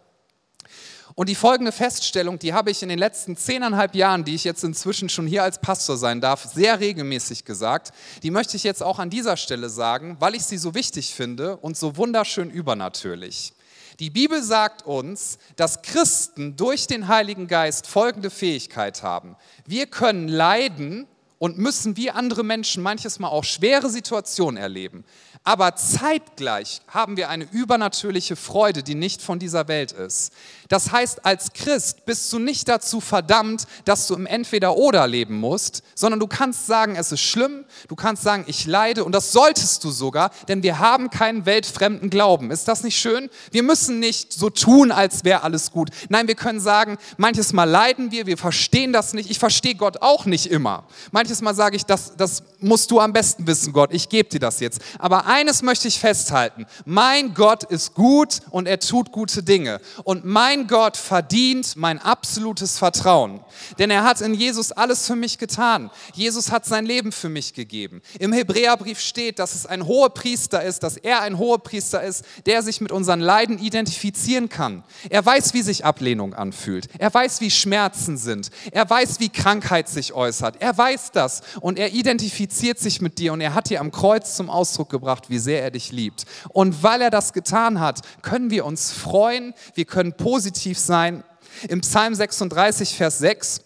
Und 1.19 1.29
die 1.29 1.35
folgende 1.35 1.71
Feststellung, 1.71 2.37
die 2.37 2.53
habe 2.53 2.69
ich 2.69 2.83
in 2.83 2.89
den 2.89 2.99
letzten 2.99 3.35
zehneinhalb 3.35 3.95
Jahren, 3.95 4.23
die 4.23 4.35
ich 4.35 4.43
jetzt 4.43 4.63
inzwischen 4.63 5.09
schon 5.09 5.25
hier 5.25 5.41
als 5.41 5.59
Pastor 5.59 5.97
sein 5.97 6.21
darf, 6.21 6.45
sehr 6.45 6.79
regelmäßig 6.79 7.43
gesagt. 7.43 7.91
Die 8.21 8.29
möchte 8.29 8.55
ich 8.55 8.63
jetzt 8.63 8.83
auch 8.83 8.99
an 8.99 9.09
dieser 9.09 9.35
Stelle 9.35 9.69
sagen, 9.69 10.17
weil 10.19 10.35
ich 10.35 10.43
sie 10.43 10.59
so 10.59 10.75
wichtig 10.75 11.15
finde 11.15 11.57
und 11.57 11.75
so 11.75 11.97
wunderschön 11.97 12.51
übernatürlich. 12.51 13.53
Die 13.99 14.09
Bibel 14.09 14.43
sagt 14.43 14.85
uns, 14.85 15.39
dass 15.55 15.81
Christen 15.81 16.55
durch 16.55 16.85
den 16.87 17.07
Heiligen 17.07 17.47
Geist 17.47 17.87
folgende 17.87 18.29
Fähigkeit 18.29 19.01
haben. 19.01 19.35
Wir 19.65 19.87
können 19.87 20.27
leiden 20.27 21.07
und 21.39 21.57
müssen 21.57 21.97
wie 21.97 22.11
andere 22.11 22.43
Menschen 22.43 22.83
manches 22.83 23.19
Mal 23.19 23.29
auch 23.29 23.43
schwere 23.43 23.89
Situationen 23.89 24.57
erleben. 24.57 25.03
Aber 25.47 25.77
zeitgleich 25.77 26.81
haben 26.89 27.15
wir 27.15 27.29
eine 27.29 27.45
übernatürliche 27.49 28.35
Freude, 28.35 28.83
die 28.83 28.95
nicht 28.95 29.21
von 29.21 29.39
dieser 29.39 29.69
Welt 29.69 29.93
ist. 29.93 30.33
Das 30.67 30.91
heißt, 30.91 31.25
als 31.25 31.53
Christ 31.53 32.05
bist 32.05 32.33
du 32.33 32.39
nicht 32.39 32.67
dazu 32.67 32.99
verdammt, 32.99 33.63
dass 33.85 34.07
du 34.07 34.15
im 34.15 34.25
Entweder-Oder 34.25 35.07
leben 35.07 35.39
musst, 35.39 35.83
sondern 35.95 36.19
du 36.19 36.27
kannst 36.27 36.67
sagen, 36.67 36.97
es 36.97 37.13
ist 37.13 37.21
schlimm, 37.21 37.63
du 37.87 37.95
kannst 37.95 38.23
sagen, 38.23 38.43
ich 38.47 38.65
leide 38.65 39.05
und 39.05 39.13
das 39.13 39.31
solltest 39.31 39.85
du 39.85 39.91
sogar, 39.91 40.31
denn 40.49 40.63
wir 40.63 40.79
haben 40.79 41.09
keinen 41.09 41.45
weltfremden 41.45 42.09
Glauben. 42.09 42.51
Ist 42.51 42.67
das 42.67 42.83
nicht 42.83 42.97
schön? 42.97 43.29
Wir 43.51 43.63
müssen 43.63 43.99
nicht 43.99 44.33
so 44.33 44.49
tun, 44.49 44.91
als 44.91 45.23
wäre 45.23 45.43
alles 45.43 45.71
gut. 45.71 45.91
Nein, 46.09 46.27
wir 46.27 46.35
können 46.35 46.59
sagen, 46.59 46.97
manches 47.15 47.53
Mal 47.53 47.63
leiden 47.63 48.11
wir, 48.11 48.25
wir 48.25 48.37
verstehen 48.37 48.91
das 48.91 49.13
nicht. 49.13 49.31
Ich 49.31 49.39
verstehe 49.39 49.75
Gott 49.75 50.01
auch 50.01 50.25
nicht 50.25 50.47
immer. 50.47 50.83
Manches 51.11 51.41
Mal 51.41 51.55
sage 51.55 51.77
ich, 51.77 51.85
das, 51.85 52.17
das 52.17 52.43
musst 52.59 52.91
du 52.91 52.99
am 52.99 53.13
besten 53.13 53.47
wissen, 53.47 53.71
Gott, 53.71 53.93
ich 53.93 54.09
gebe 54.09 54.27
dir 54.27 54.41
das 54.41 54.59
jetzt. 54.59 54.81
Aber 54.99 55.25
eines 55.37 55.61
möchte 55.61 55.87
ich 55.87 55.99
festhalten. 55.99 56.65
Mein 56.85 57.35
Gott 57.35 57.63
ist 57.63 57.93
gut 57.93 58.39
und 58.49 58.67
er 58.67 58.79
tut 58.79 59.11
gute 59.11 59.43
Dinge. 59.43 59.79
Und 60.03 60.25
mein 60.25 60.65
Gott 60.65 60.97
verdient 60.97 61.75
mein 61.75 61.99
absolutes 61.99 62.79
Vertrauen. 62.79 63.41
Denn 63.77 63.91
er 63.91 64.03
hat 64.03 64.19
in 64.21 64.33
Jesus 64.33 64.71
alles 64.71 65.05
für 65.05 65.15
mich 65.15 65.37
getan. 65.37 65.91
Jesus 66.13 66.51
hat 66.51 66.65
sein 66.65 66.87
Leben 66.87 67.11
für 67.11 67.29
mich 67.29 67.53
gegeben. 67.53 68.01
Im 68.17 68.33
Hebräerbrief 68.33 68.99
steht, 68.99 69.37
dass 69.37 69.53
es 69.53 69.67
ein 69.67 69.85
hoher 69.85 70.09
Priester 70.09 70.63
ist, 70.63 70.81
dass 70.81 70.97
er 70.97 71.21
ein 71.21 71.37
hoher 71.37 71.59
Priester 71.59 72.01
ist, 72.01 72.25
der 72.47 72.63
sich 72.63 72.81
mit 72.81 72.91
unseren 72.91 73.19
Leiden 73.19 73.59
identifizieren 73.59 74.49
kann. 74.49 74.83
Er 75.09 75.23
weiß, 75.23 75.53
wie 75.53 75.61
sich 75.61 75.85
Ablehnung 75.85 76.33
anfühlt. 76.33 76.87
Er 76.97 77.13
weiß, 77.13 77.41
wie 77.41 77.51
Schmerzen 77.51 78.17
sind. 78.17 78.49
Er 78.71 78.89
weiß, 78.89 79.19
wie 79.19 79.29
Krankheit 79.29 79.87
sich 79.87 80.13
äußert. 80.13 80.55
Er 80.61 80.75
weiß 80.75 81.11
das 81.11 81.41
und 81.61 81.77
er 81.77 81.93
identifiziert 81.93 82.79
sich 82.79 83.01
mit 83.01 83.19
dir 83.19 83.33
und 83.33 83.41
er 83.41 83.53
hat 83.53 83.69
dir 83.69 83.81
am 83.81 83.91
Kreuz 83.91 84.35
zum 84.35 84.49
Ausdruck 84.49 84.89
gebracht, 84.89 85.26
wie 85.29 85.39
sehr 85.39 85.61
er 85.61 85.71
dich 85.71 85.91
liebt. 85.91 86.25
Und 86.49 86.83
weil 86.83 87.01
er 87.01 87.09
das 87.09 87.33
getan 87.33 87.79
hat, 87.79 88.01
können 88.21 88.49
wir 88.49 88.65
uns 88.65 88.91
freuen, 88.91 89.53
wir 89.75 89.85
können 89.85 90.13
positiv 90.13 90.77
sein. 90.77 91.23
Im 91.67 91.81
Psalm 91.81 92.13
36, 92.15 92.95
Vers 92.95 93.19
6 93.19 93.61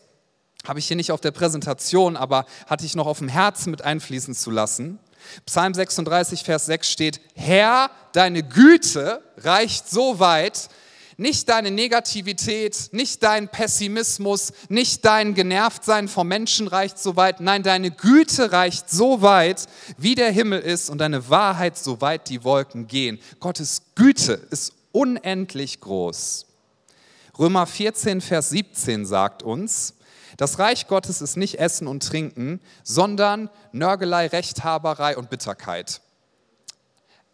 habe 0.65 0.79
ich 0.79 0.87
hier 0.87 0.97
nicht 0.97 1.11
auf 1.11 1.21
der 1.21 1.31
Präsentation, 1.31 2.15
aber 2.15 2.45
hatte 2.67 2.85
ich 2.85 2.95
noch 2.95 3.07
auf 3.07 3.17
dem 3.17 3.27
Herzen 3.27 3.71
mit 3.71 3.81
einfließen 3.81 4.35
zu 4.35 4.51
lassen. 4.51 4.99
Psalm 5.45 5.73
36, 5.73 6.43
Vers 6.43 6.65
6 6.67 6.89
steht, 6.89 7.21
Herr, 7.35 7.89
deine 8.13 8.43
Güte 8.43 9.21
reicht 9.37 9.89
so 9.89 10.19
weit, 10.19 10.69
nicht 11.21 11.49
deine 11.49 11.69
Negativität, 11.69 12.89
nicht 12.93 13.21
dein 13.21 13.47
Pessimismus, 13.47 14.53
nicht 14.69 15.05
dein 15.05 15.35
Genervtsein 15.35 16.07
vom 16.07 16.27
Menschen 16.27 16.67
reicht 16.67 16.97
so 16.97 17.15
weit. 17.15 17.41
Nein, 17.41 17.61
deine 17.61 17.91
Güte 17.91 18.51
reicht 18.51 18.89
so 18.89 19.21
weit, 19.21 19.67
wie 19.97 20.15
der 20.15 20.31
Himmel 20.31 20.59
ist 20.59 20.89
und 20.89 20.97
deine 20.97 21.29
Wahrheit 21.29 21.77
so 21.77 22.01
weit 22.01 22.27
die 22.27 22.43
Wolken 22.43 22.87
gehen. 22.87 23.19
Gottes 23.39 23.83
Güte 23.93 24.33
ist 24.49 24.73
unendlich 24.91 25.79
groß. 25.79 26.47
Römer 27.37 27.67
14, 27.67 28.19
Vers 28.19 28.49
17 28.49 29.05
sagt 29.05 29.43
uns, 29.43 29.93
das 30.37 30.57
Reich 30.57 30.87
Gottes 30.87 31.21
ist 31.21 31.37
nicht 31.37 31.59
Essen 31.59 31.87
und 31.87 32.03
Trinken, 32.03 32.59
sondern 32.83 33.51
Nörgelei, 33.73 34.25
Rechthaberei 34.25 35.15
und 35.15 35.29
Bitterkeit. 35.29 36.01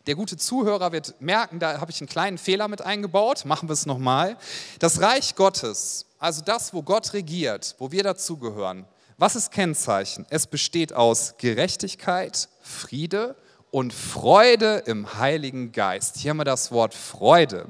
Der 0.07 0.15
gute 0.15 0.37
Zuhörer 0.37 0.93
wird 0.93 1.19
merken, 1.19 1.59
da 1.59 1.81
habe 1.81 1.91
ich 1.91 1.99
einen 1.99 2.07
kleinen 2.07 2.37
Fehler 2.37 2.69
mit 2.69 2.81
eingebaut. 2.81 3.43
Machen 3.43 3.67
wir 3.67 3.73
es 3.73 3.85
nochmal. 3.85 4.37
Das 4.79 5.01
Reich 5.01 5.35
Gottes, 5.35 6.05
also 6.17 6.41
das, 6.41 6.73
wo 6.73 6.81
Gott 6.81 7.11
regiert, 7.11 7.75
wo 7.77 7.91
wir 7.91 8.03
dazugehören, 8.03 8.85
was 9.17 9.35
ist 9.35 9.51
Kennzeichen? 9.51 10.25
Es 10.29 10.47
besteht 10.47 10.93
aus 10.93 11.35
Gerechtigkeit, 11.37 12.47
Friede 12.61 13.35
und 13.69 13.93
Freude 13.93 14.83
im 14.85 15.15
Heiligen 15.15 15.73
Geist. 15.73 16.15
Hier 16.15 16.29
haben 16.29 16.37
wir 16.37 16.45
das 16.45 16.71
Wort 16.71 16.93
Freude. 16.93 17.65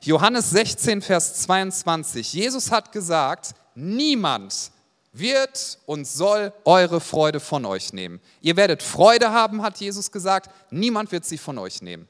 Johannes 0.00 0.48
16, 0.50 1.02
Vers 1.02 1.42
22. 1.42 2.32
Jesus 2.32 2.70
hat 2.70 2.90
gesagt, 2.90 3.54
niemand 3.74 4.70
wird 5.18 5.78
und 5.86 6.06
soll 6.06 6.52
eure 6.64 7.00
Freude 7.00 7.40
von 7.40 7.64
euch 7.64 7.92
nehmen. 7.92 8.20
Ihr 8.40 8.56
werdet 8.56 8.82
Freude 8.82 9.30
haben, 9.30 9.62
hat 9.62 9.78
Jesus 9.78 10.10
gesagt, 10.10 10.50
niemand 10.70 11.12
wird 11.12 11.24
sie 11.24 11.38
von 11.38 11.58
euch 11.58 11.82
nehmen. 11.82 12.08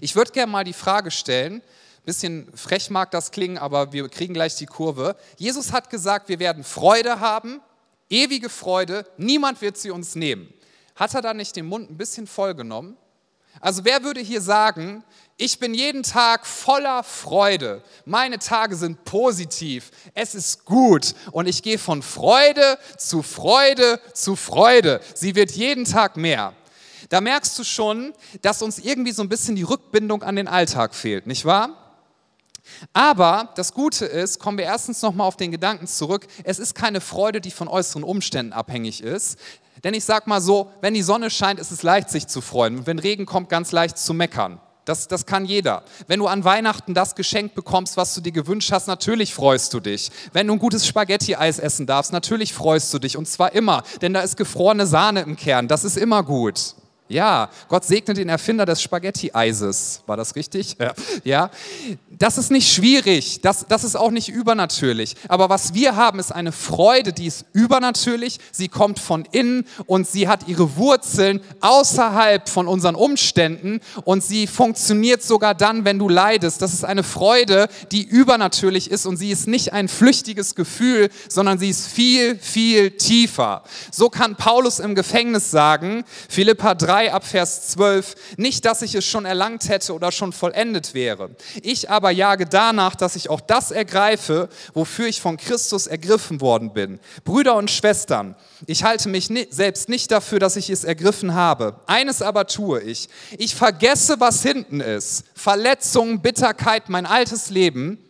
Ich 0.00 0.16
würde 0.16 0.32
gerne 0.32 0.52
mal 0.52 0.64
die 0.64 0.72
Frage 0.72 1.10
stellen, 1.10 1.62
bisschen 2.08 2.50
frech 2.56 2.88
mag 2.88 3.10
das 3.10 3.30
klingen, 3.30 3.58
aber 3.58 3.92
wir 3.92 4.08
kriegen 4.08 4.32
gleich 4.32 4.56
die 4.56 4.64
Kurve. 4.64 5.14
Jesus 5.36 5.72
hat 5.72 5.90
gesagt, 5.90 6.30
wir 6.30 6.38
werden 6.38 6.64
Freude 6.64 7.20
haben, 7.20 7.60
ewige 8.08 8.48
Freude, 8.48 9.04
niemand 9.18 9.60
wird 9.60 9.76
sie 9.76 9.90
uns 9.90 10.14
nehmen. 10.14 10.52
Hat 10.96 11.12
er 11.12 11.20
da 11.20 11.34
nicht 11.34 11.54
den 11.54 11.66
Mund 11.66 11.90
ein 11.90 11.98
bisschen 11.98 12.26
voll 12.26 12.54
genommen? 12.54 12.96
Also 13.60 13.84
wer 13.84 14.02
würde 14.04 14.20
hier 14.20 14.40
sagen, 14.40 15.04
ich 15.38 15.60
bin 15.60 15.72
jeden 15.72 16.02
Tag 16.02 16.46
voller 16.46 17.04
Freude. 17.04 17.82
Meine 18.04 18.40
Tage 18.40 18.74
sind 18.74 19.04
positiv. 19.04 19.92
Es 20.12 20.34
ist 20.34 20.64
gut. 20.64 21.14
Und 21.30 21.46
ich 21.46 21.62
gehe 21.62 21.78
von 21.78 22.02
Freude 22.02 22.76
zu 22.96 23.22
Freude 23.22 24.00
zu 24.12 24.34
Freude. 24.34 25.00
Sie 25.14 25.36
wird 25.36 25.52
jeden 25.52 25.84
Tag 25.84 26.16
mehr. 26.16 26.54
Da 27.08 27.20
merkst 27.20 27.56
du 27.56 27.62
schon, 27.62 28.12
dass 28.42 28.62
uns 28.62 28.80
irgendwie 28.80 29.12
so 29.12 29.22
ein 29.22 29.28
bisschen 29.28 29.54
die 29.54 29.62
Rückbindung 29.62 30.24
an 30.24 30.34
den 30.34 30.48
Alltag 30.48 30.92
fehlt, 30.92 31.28
nicht 31.28 31.44
wahr? 31.44 31.94
Aber 32.92 33.52
das 33.54 33.72
Gute 33.72 34.04
ist, 34.04 34.40
kommen 34.40 34.58
wir 34.58 34.64
erstens 34.64 35.00
nochmal 35.00 35.26
auf 35.26 35.36
den 35.36 35.52
Gedanken 35.52 35.86
zurück, 35.86 36.26
es 36.44 36.58
ist 36.58 36.74
keine 36.74 37.00
Freude, 37.00 37.40
die 37.40 37.50
von 37.50 37.68
äußeren 37.68 38.02
Umständen 38.02 38.52
abhängig 38.52 39.02
ist. 39.02 39.38
Denn 39.84 39.94
ich 39.94 40.04
sag 40.04 40.26
mal 40.26 40.40
so, 40.42 40.70
wenn 40.82 40.92
die 40.92 41.02
Sonne 41.02 41.30
scheint, 41.30 41.60
ist 41.60 41.70
es 41.70 41.82
leicht, 41.82 42.10
sich 42.10 42.26
zu 42.26 42.40
freuen. 42.40 42.78
Und 42.78 42.86
wenn 42.86 42.98
Regen 42.98 43.24
kommt, 43.24 43.48
ganz 43.48 43.72
leicht 43.72 43.96
zu 43.96 44.12
meckern. 44.12 44.60
Das, 44.88 45.06
das 45.06 45.26
kann 45.26 45.44
jeder. 45.44 45.82
Wenn 46.06 46.18
du 46.18 46.26
an 46.26 46.44
Weihnachten 46.44 46.94
das 46.94 47.14
Geschenk 47.14 47.54
bekommst, 47.54 47.98
was 47.98 48.14
du 48.14 48.22
dir 48.22 48.32
gewünscht 48.32 48.72
hast, 48.72 48.86
natürlich 48.86 49.34
freust 49.34 49.74
du 49.74 49.80
dich. 49.80 50.10
Wenn 50.32 50.46
du 50.46 50.54
ein 50.54 50.58
gutes 50.58 50.86
Spaghetti-Eis 50.86 51.58
essen 51.58 51.86
darfst, 51.86 52.10
natürlich 52.10 52.54
freust 52.54 52.94
du 52.94 52.98
dich. 52.98 53.18
Und 53.18 53.28
zwar 53.28 53.52
immer, 53.52 53.82
denn 54.00 54.14
da 54.14 54.20
ist 54.22 54.38
gefrorene 54.38 54.86
Sahne 54.86 55.20
im 55.20 55.36
Kern. 55.36 55.68
Das 55.68 55.84
ist 55.84 55.98
immer 55.98 56.22
gut. 56.22 56.74
Ja, 57.08 57.48
Gott 57.68 57.84
segne 57.84 58.12
den 58.12 58.28
Erfinder 58.28 58.66
des 58.66 58.82
Spaghetti-Eises. 58.82 60.02
War 60.06 60.18
das 60.18 60.36
richtig? 60.36 60.76
Ja. 60.78 60.92
ja. 61.24 61.50
Das 62.10 62.36
ist 62.36 62.50
nicht 62.50 62.70
schwierig, 62.70 63.40
das, 63.40 63.64
das 63.68 63.84
ist 63.84 63.96
auch 63.96 64.10
nicht 64.10 64.28
übernatürlich. 64.28 65.16
Aber 65.28 65.48
was 65.48 65.72
wir 65.72 65.96
haben, 65.96 66.18
ist 66.18 66.32
eine 66.32 66.52
Freude, 66.52 67.12
die 67.12 67.26
ist 67.26 67.46
übernatürlich. 67.52 68.38
Sie 68.52 68.68
kommt 68.68 68.98
von 68.98 69.24
innen 69.30 69.66
und 69.86 70.06
sie 70.06 70.28
hat 70.28 70.48
ihre 70.48 70.76
Wurzeln 70.76 71.40
außerhalb 71.60 72.48
von 72.48 72.66
unseren 72.66 72.94
Umständen 72.94 73.80
und 74.04 74.22
sie 74.22 74.46
funktioniert 74.46 75.22
sogar 75.22 75.54
dann, 75.54 75.84
wenn 75.86 75.98
du 75.98 76.08
leidest. 76.08 76.60
Das 76.60 76.74
ist 76.74 76.84
eine 76.84 77.04
Freude, 77.04 77.68
die 77.90 78.02
übernatürlich 78.02 78.90
ist 78.90 79.06
und 79.06 79.16
sie 79.16 79.30
ist 79.30 79.46
nicht 79.46 79.72
ein 79.72 79.88
flüchtiges 79.88 80.54
Gefühl, 80.54 81.08
sondern 81.28 81.58
sie 81.58 81.70
ist 81.70 81.86
viel, 81.86 82.36
viel 82.38 82.90
tiefer. 82.90 83.62
So 83.90 84.10
kann 84.10 84.36
Paulus 84.36 84.78
im 84.78 84.94
Gefängnis 84.94 85.50
sagen, 85.50 86.04
Philippa 86.28 86.74
3, 86.74 86.97
3 86.98 87.12
ab 87.12 87.24
Vers 87.24 87.68
12, 87.68 88.14
nicht, 88.38 88.64
dass 88.64 88.82
ich 88.82 88.94
es 88.96 89.04
schon 89.04 89.24
erlangt 89.24 89.68
hätte 89.68 89.94
oder 89.94 90.10
schon 90.10 90.32
vollendet 90.32 90.94
wäre. 90.94 91.30
Ich 91.62 91.90
aber 91.90 92.10
jage 92.10 92.44
danach, 92.44 92.96
dass 92.96 93.14
ich 93.14 93.30
auch 93.30 93.40
das 93.40 93.70
ergreife, 93.70 94.48
wofür 94.74 95.06
ich 95.06 95.20
von 95.20 95.36
Christus 95.36 95.86
ergriffen 95.86 96.40
worden 96.40 96.72
bin. 96.72 96.98
Brüder 97.24 97.54
und 97.54 97.70
Schwestern, 97.70 98.34
ich 98.66 98.82
halte 98.82 99.08
mich 99.08 99.30
selbst 99.50 99.88
nicht 99.88 100.10
dafür, 100.10 100.40
dass 100.40 100.56
ich 100.56 100.70
es 100.70 100.82
ergriffen 100.82 101.34
habe. 101.34 101.80
Eines 101.86 102.20
aber 102.20 102.48
tue 102.48 102.80
ich. 102.80 103.08
Ich 103.38 103.54
vergesse, 103.54 104.18
was 104.18 104.42
hinten 104.42 104.80
ist. 104.80 105.24
Verletzungen, 105.34 106.20
Bitterkeit, 106.20 106.88
mein 106.88 107.06
altes 107.06 107.50
Leben 107.50 108.07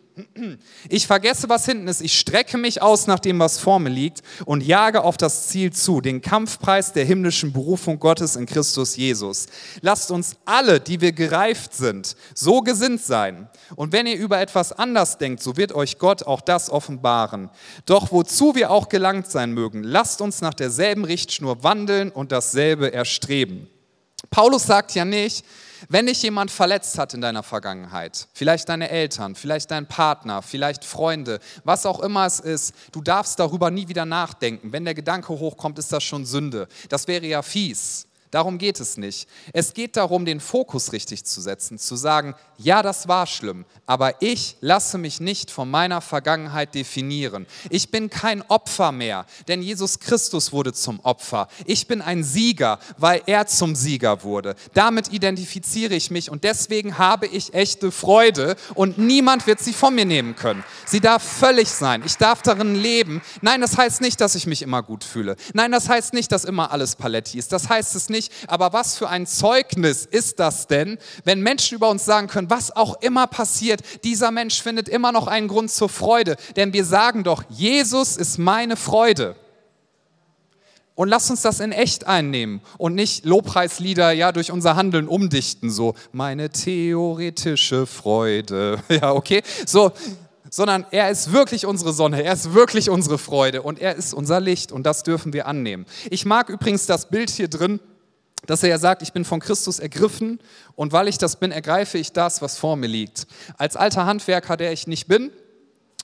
ich 0.89 1.07
vergesse, 1.07 1.49
was 1.49 1.65
hinten 1.65 1.87
ist. 1.87 2.01
Ich 2.01 2.19
strecke 2.19 2.57
mich 2.57 2.81
aus 2.81 3.07
nach 3.07 3.19
dem, 3.19 3.39
was 3.39 3.59
vor 3.59 3.79
mir 3.79 3.89
liegt 3.89 4.21
und 4.45 4.63
jage 4.63 5.03
auf 5.03 5.17
das 5.17 5.47
Ziel 5.47 5.71
zu, 5.71 6.01
den 6.01 6.21
Kampfpreis 6.21 6.93
der 6.93 7.05
himmlischen 7.05 7.53
Berufung 7.53 7.99
Gottes 7.99 8.35
in 8.35 8.45
Christus 8.45 8.95
Jesus. 8.95 9.47
Lasst 9.81 10.11
uns 10.11 10.37
alle, 10.45 10.79
die 10.79 11.01
wir 11.01 11.11
gereift 11.11 11.73
sind, 11.73 12.15
so 12.33 12.61
gesinnt 12.61 13.01
sein. 13.01 13.49
Und 13.75 13.91
wenn 13.91 14.07
ihr 14.07 14.17
über 14.17 14.39
etwas 14.39 14.71
anders 14.71 15.17
denkt, 15.17 15.43
so 15.43 15.57
wird 15.57 15.73
euch 15.73 15.97
Gott 15.97 16.23
auch 16.23 16.41
das 16.41 16.69
offenbaren. 16.69 17.49
Doch 17.85 18.11
wozu 18.11 18.55
wir 18.55 18.71
auch 18.71 18.89
gelangt 18.89 19.27
sein 19.27 19.51
mögen, 19.51 19.83
lasst 19.83 20.21
uns 20.21 20.41
nach 20.41 20.53
derselben 20.53 21.05
Richtschnur 21.05 21.63
wandeln 21.63 22.11
und 22.11 22.31
dasselbe 22.31 22.93
erstreben. 22.93 23.67
Paulus 24.29 24.63
sagt 24.63 24.93
ja 24.95 25.05
nicht, 25.05 25.45
wenn 25.87 26.07
dich 26.07 26.21
jemand 26.21 26.51
verletzt 26.51 26.97
hat 26.97 27.13
in 27.13 27.21
deiner 27.21 27.43
Vergangenheit, 27.43 28.27
vielleicht 28.33 28.67
deine 28.67 28.89
Eltern, 28.89 29.35
vielleicht 29.35 29.71
dein 29.71 29.87
Partner, 29.87 30.41
vielleicht 30.41 30.83
Freunde, 30.83 31.39
was 31.63 31.85
auch 31.85 31.99
immer 31.99 32.25
es 32.25 32.39
ist, 32.39 32.75
du 32.91 33.01
darfst 33.01 33.39
darüber 33.39 33.71
nie 33.71 33.87
wieder 33.87 34.05
nachdenken. 34.05 34.73
Wenn 34.73 34.85
der 34.85 34.95
Gedanke 34.95 35.29
hochkommt, 35.29 35.79
ist 35.79 35.91
das 35.93 36.03
schon 36.03 36.25
Sünde. 36.25 36.67
Das 36.89 37.07
wäre 37.07 37.25
ja 37.25 37.41
fies. 37.41 38.08
Darum 38.31 38.59
geht 38.59 38.79
es 38.79 38.97
nicht. 38.97 39.27
Es 39.53 39.73
geht 39.73 39.97
darum, 39.97 40.23
den 40.23 40.39
Fokus 40.39 40.93
richtig 40.93 41.23
zu 41.25 41.41
setzen, 41.41 41.79
zu 41.79 41.95
sagen, 41.95 42.35
ja, 42.59 42.83
das 42.83 43.07
war 43.07 43.25
schlimm, 43.25 43.65
aber 43.87 44.21
ich 44.21 44.55
lasse 44.61 44.99
mich 44.99 45.19
nicht 45.19 45.49
von 45.49 45.71
meiner 45.71 45.99
Vergangenheit 45.99 46.75
definieren. 46.75 47.47
Ich 47.71 47.89
bin 47.89 48.11
kein 48.11 48.43
Opfer 48.43 48.91
mehr, 48.91 49.25
denn 49.47 49.63
Jesus 49.63 49.99
Christus 49.99 50.51
wurde 50.51 50.73
zum 50.73 50.99
Opfer. 50.99 51.47
Ich 51.65 51.87
bin 51.87 52.03
ein 52.03 52.23
Sieger, 52.23 52.77
weil 52.97 53.23
er 53.25 53.47
zum 53.47 53.73
Sieger 53.73 54.21
wurde. 54.21 54.55
Damit 54.75 55.11
identifiziere 55.11 55.95
ich 55.95 56.11
mich 56.11 56.29
und 56.29 56.43
deswegen 56.43 56.99
habe 56.99 57.25
ich 57.25 57.55
echte 57.55 57.91
Freude 57.91 58.57
und 58.75 58.99
niemand 58.99 59.47
wird 59.47 59.59
sie 59.59 59.73
von 59.73 59.95
mir 59.95 60.05
nehmen 60.05 60.35
können. 60.35 60.63
Sie 60.85 60.99
darf 60.99 61.23
völlig 61.23 61.69
sein. 61.69 62.03
Ich 62.05 62.17
darf 62.17 62.43
darin 62.43 62.75
leben. 62.75 63.23
Nein, 63.41 63.61
das 63.61 63.75
heißt 63.75 64.01
nicht, 64.01 64.21
dass 64.21 64.35
ich 64.35 64.45
mich 64.45 64.61
immer 64.61 64.83
gut 64.83 65.03
fühle. 65.03 65.35
Nein, 65.53 65.71
das 65.71 65.89
heißt 65.89 66.13
nicht, 66.13 66.31
dass 66.31 66.45
immer 66.45 66.71
alles 66.71 66.95
Paletti 66.95 67.39
ist. 67.39 67.51
Das 67.51 67.69
heißt 67.69 67.95
es 67.95 68.09
nicht 68.09 68.18
nicht, 68.19 68.33
aber 68.47 68.73
was 68.73 68.97
für 68.97 69.07
ein 69.07 69.25
Zeugnis 69.25 70.05
ist 70.05 70.39
das 70.39 70.67
denn, 70.67 70.97
wenn 71.23 71.39
Menschen 71.41 71.75
über 71.75 71.89
uns 71.89 72.03
sagen 72.03 72.27
können, 72.27 72.49
was 72.49 72.75
auch 72.75 73.01
immer 73.01 73.27
passiert, 73.27 73.81
dieser 74.03 74.31
Mensch 74.31 74.61
findet 74.61 74.89
immer 74.89 75.13
noch 75.13 75.27
einen 75.27 75.47
Grund 75.47 75.71
zur 75.71 75.87
Freude, 75.87 76.35
denn 76.57 76.73
wir 76.73 76.83
sagen 76.83 77.23
doch, 77.23 77.43
Jesus 77.49 78.17
ist 78.17 78.37
meine 78.37 78.75
Freude. 78.75 79.35
Und 80.95 81.07
lass 81.07 81.29
uns 81.29 81.41
das 81.43 81.61
in 81.61 81.71
echt 81.71 82.07
einnehmen 82.07 82.59
und 82.77 82.93
nicht 82.93 83.23
Lobpreislieder 83.23 84.11
ja 84.11 84.33
durch 84.33 84.51
unser 84.51 84.75
Handeln 84.75 85.07
umdichten, 85.07 85.71
so 85.71 85.93
meine 86.11 86.49
theoretische 86.49 87.85
Freude. 87.85 88.79
Ja, 88.89 89.13
okay? 89.13 89.43
So, 89.65 89.93
sondern 90.49 90.85
er 90.91 91.09
ist 91.09 91.31
wirklich 91.31 91.65
unsere 91.65 91.93
Sonne, 91.93 92.23
er 92.23 92.33
ist 92.33 92.53
wirklich 92.53 92.89
unsere 92.89 93.17
Freude 93.17 93.61
und 93.61 93.79
er 93.79 93.95
ist 93.95 94.13
unser 94.13 94.39
Licht 94.39 94.73
und 94.73 94.83
das 94.83 95.03
dürfen 95.03 95.31
wir 95.31 95.47
annehmen. 95.47 95.85
Ich 96.09 96.25
mag 96.25 96.49
übrigens 96.49 96.85
das 96.85 97.09
Bild 97.09 97.29
hier 97.29 97.47
drin 97.47 97.79
dass 98.45 98.63
er 98.63 98.69
ja 98.69 98.77
sagt, 98.77 99.01
ich 99.01 99.13
bin 99.13 99.25
von 99.25 99.39
Christus 99.39 99.79
ergriffen 99.79 100.39
und 100.75 100.91
weil 100.91 101.07
ich 101.07 101.17
das 101.17 101.37
bin, 101.37 101.51
ergreife 101.51 101.97
ich 101.97 102.13
das, 102.13 102.41
was 102.41 102.57
vor 102.57 102.75
mir 102.75 102.87
liegt. 102.87 103.27
Als 103.57 103.75
alter 103.75 104.05
Handwerker, 104.05 104.57
der 104.57 104.71
ich 104.71 104.87
nicht 104.87 105.07
bin, 105.07 105.31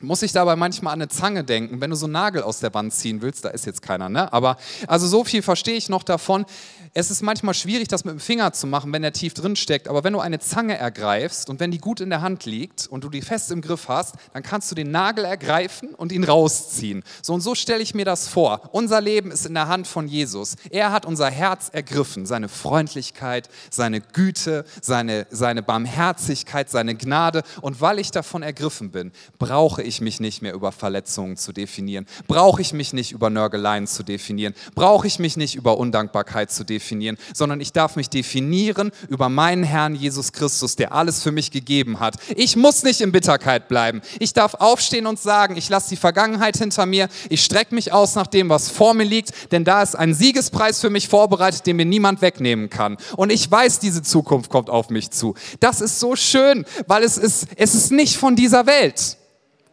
muss 0.01 0.21
ich 0.21 0.33
dabei 0.33 0.55
manchmal 0.55 0.93
an 0.93 1.01
eine 1.01 1.09
Zange 1.09 1.43
denken, 1.43 1.79
wenn 1.79 1.89
du 1.89 1.95
so 1.95 2.05
einen 2.05 2.13
Nagel 2.13 2.43
aus 2.43 2.59
der 2.59 2.73
Wand 2.73 2.93
ziehen 2.93 3.21
willst, 3.21 3.45
da 3.45 3.49
ist 3.49 3.65
jetzt 3.65 3.81
keiner, 3.81 4.09
ne? 4.09 4.31
Aber 4.33 4.57
also 4.87 5.07
so 5.07 5.23
viel 5.23 5.41
verstehe 5.41 5.75
ich 5.75 5.87
noch 5.87 6.03
davon. 6.03 6.45
Es 6.93 7.11
ist 7.11 7.21
manchmal 7.21 7.53
schwierig, 7.53 7.87
das 7.87 8.05
mit 8.05 8.13
dem 8.13 8.19
Finger 8.19 8.53
zu 8.53 8.67
machen, 8.67 8.93
wenn 8.93 9.01
der 9.01 9.13
tief 9.13 9.33
drin 9.33 9.55
steckt. 9.55 9.87
Aber 9.87 10.03
wenn 10.03 10.13
du 10.13 10.19
eine 10.19 10.39
Zange 10.39 10.77
ergreifst 10.77 11.49
und 11.49 11.59
wenn 11.59 11.71
die 11.71 11.77
gut 11.77 11.99
in 11.99 12.09
der 12.09 12.21
Hand 12.21 12.45
liegt 12.45 12.87
und 12.87 13.03
du 13.03 13.09
die 13.09 13.21
fest 13.21 13.51
im 13.51 13.61
Griff 13.61 13.89
hast, 13.89 14.15
dann 14.33 14.43
kannst 14.43 14.71
du 14.71 14.75
den 14.75 14.91
Nagel 14.91 15.25
ergreifen 15.25 15.89
und 15.95 16.11
ihn 16.11 16.23
rausziehen. 16.23 17.03
So 17.21 17.33
und 17.33 17.41
so 17.41 17.55
stelle 17.55 17.81
ich 17.81 17.95
mir 17.95 18.05
das 18.05 18.27
vor. 18.27 18.69
Unser 18.71 19.01
Leben 19.01 19.31
ist 19.31 19.45
in 19.45 19.53
der 19.53 19.67
Hand 19.67 19.87
von 19.87 20.07
Jesus. 20.07 20.55
Er 20.69 20.91
hat 20.91 21.05
unser 21.05 21.29
Herz 21.29 21.69
ergriffen, 21.71 22.25
seine 22.25 22.47
Freundlichkeit, 22.47 23.49
seine 23.69 24.01
Güte, 24.01 24.65
seine, 24.81 25.27
seine 25.31 25.63
Barmherzigkeit, 25.63 26.69
seine 26.69 26.95
Gnade. 26.95 27.43
Und 27.61 27.81
weil 27.81 27.99
ich 27.99 28.11
davon 28.11 28.41
ergriffen 28.41 28.91
bin, 28.91 29.11
brauche 29.37 29.84
ich 29.85 30.01
mich 30.01 30.19
nicht 30.19 30.41
mehr 30.41 30.53
über 30.53 30.71
Verletzungen 30.71 31.37
zu 31.37 31.53
definieren, 31.53 32.05
brauche 32.27 32.61
ich 32.61 32.73
mich 32.73 32.93
nicht 32.93 33.11
über 33.11 33.29
Nörgeleien 33.29 33.87
zu 33.87 34.03
definieren, 34.03 34.53
brauche 34.73 35.07
ich 35.07 35.19
mich 35.19 35.37
nicht 35.37 35.55
über 35.55 35.77
Undankbarkeit 35.77 36.51
zu 36.51 36.63
definieren, 36.63 37.17
sondern 37.33 37.61
ich 37.61 37.71
darf 37.71 37.95
mich 37.95 38.09
definieren 38.09 38.91
über 39.09 39.29
meinen 39.29 39.63
Herrn 39.63 39.95
Jesus 39.95 40.31
Christus, 40.31 40.75
der 40.75 40.93
alles 40.93 41.23
für 41.23 41.31
mich 41.31 41.51
gegeben 41.51 41.99
hat. 41.99 42.15
Ich 42.35 42.55
muss 42.55 42.83
nicht 42.83 43.01
in 43.01 43.11
Bitterkeit 43.11 43.67
bleiben. 43.67 44.01
Ich 44.19 44.33
darf 44.33 44.55
aufstehen 44.55 45.07
und 45.07 45.19
sagen, 45.19 45.55
ich 45.55 45.69
lasse 45.69 45.89
die 45.89 45.95
Vergangenheit 45.95 46.57
hinter 46.57 46.85
mir, 46.85 47.07
ich 47.29 47.43
strecke 47.43 47.73
mich 47.75 47.93
aus 47.93 48.15
nach 48.15 48.27
dem, 48.27 48.49
was 48.49 48.69
vor 48.69 48.93
mir 48.93 49.05
liegt, 49.05 49.51
denn 49.51 49.63
da 49.63 49.81
ist 49.81 49.95
ein 49.95 50.13
Siegespreis 50.13 50.81
für 50.81 50.89
mich 50.89 51.07
vorbereitet, 51.07 51.65
den 51.65 51.75
mir 51.75 51.85
niemand 51.85 52.21
wegnehmen 52.21 52.69
kann. 52.69 52.97
Und 53.15 53.31
ich 53.31 53.49
weiß, 53.49 53.79
diese 53.79 54.01
Zukunft 54.01 54.49
kommt 54.49 54.69
auf 54.69 54.89
mich 54.89 55.11
zu. 55.11 55.35
Das 55.59 55.81
ist 55.81 55.99
so 55.99 56.15
schön, 56.15 56.65
weil 56.87 57.03
es 57.03 57.17
ist, 57.17 57.47
es 57.55 57.75
ist 57.75 57.91
nicht 57.91 58.17
von 58.17 58.35
dieser 58.35 58.65
Welt. 58.65 59.17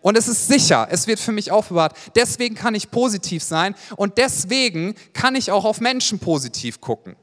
Und 0.02 0.18
es 0.18 0.28
ist 0.28 0.48
sicher, 0.48 0.88
es 0.90 1.06
wird 1.06 1.20
für 1.20 1.32
mich 1.32 1.50
aufbewahrt. 1.52 1.96
Deswegen 2.16 2.56
kann 2.56 2.74
ich 2.74 2.90
positiv 2.90 3.42
sein 3.42 3.74
und 3.96 4.18
deswegen 4.18 4.94
kann 5.14 5.36
ich 5.36 5.50
auch 5.50 5.64
auf 5.64 5.80
Menschen 5.80 6.18
positiv 6.18 6.80
gucken. 6.80 7.16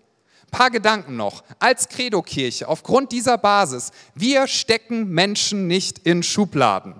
Ein 0.45 0.57
paar 0.57 0.71
Gedanken 0.71 1.15
noch. 1.15 1.43
Als 1.59 1.89
Credo-Kirche, 1.89 2.67
aufgrund 2.67 3.11
dieser 3.11 3.37
Basis, 3.37 3.91
wir 4.15 4.47
stecken 4.47 5.09
Menschen 5.09 5.67
nicht 5.67 5.99
in 5.99 6.23
Schubladen. 6.23 6.95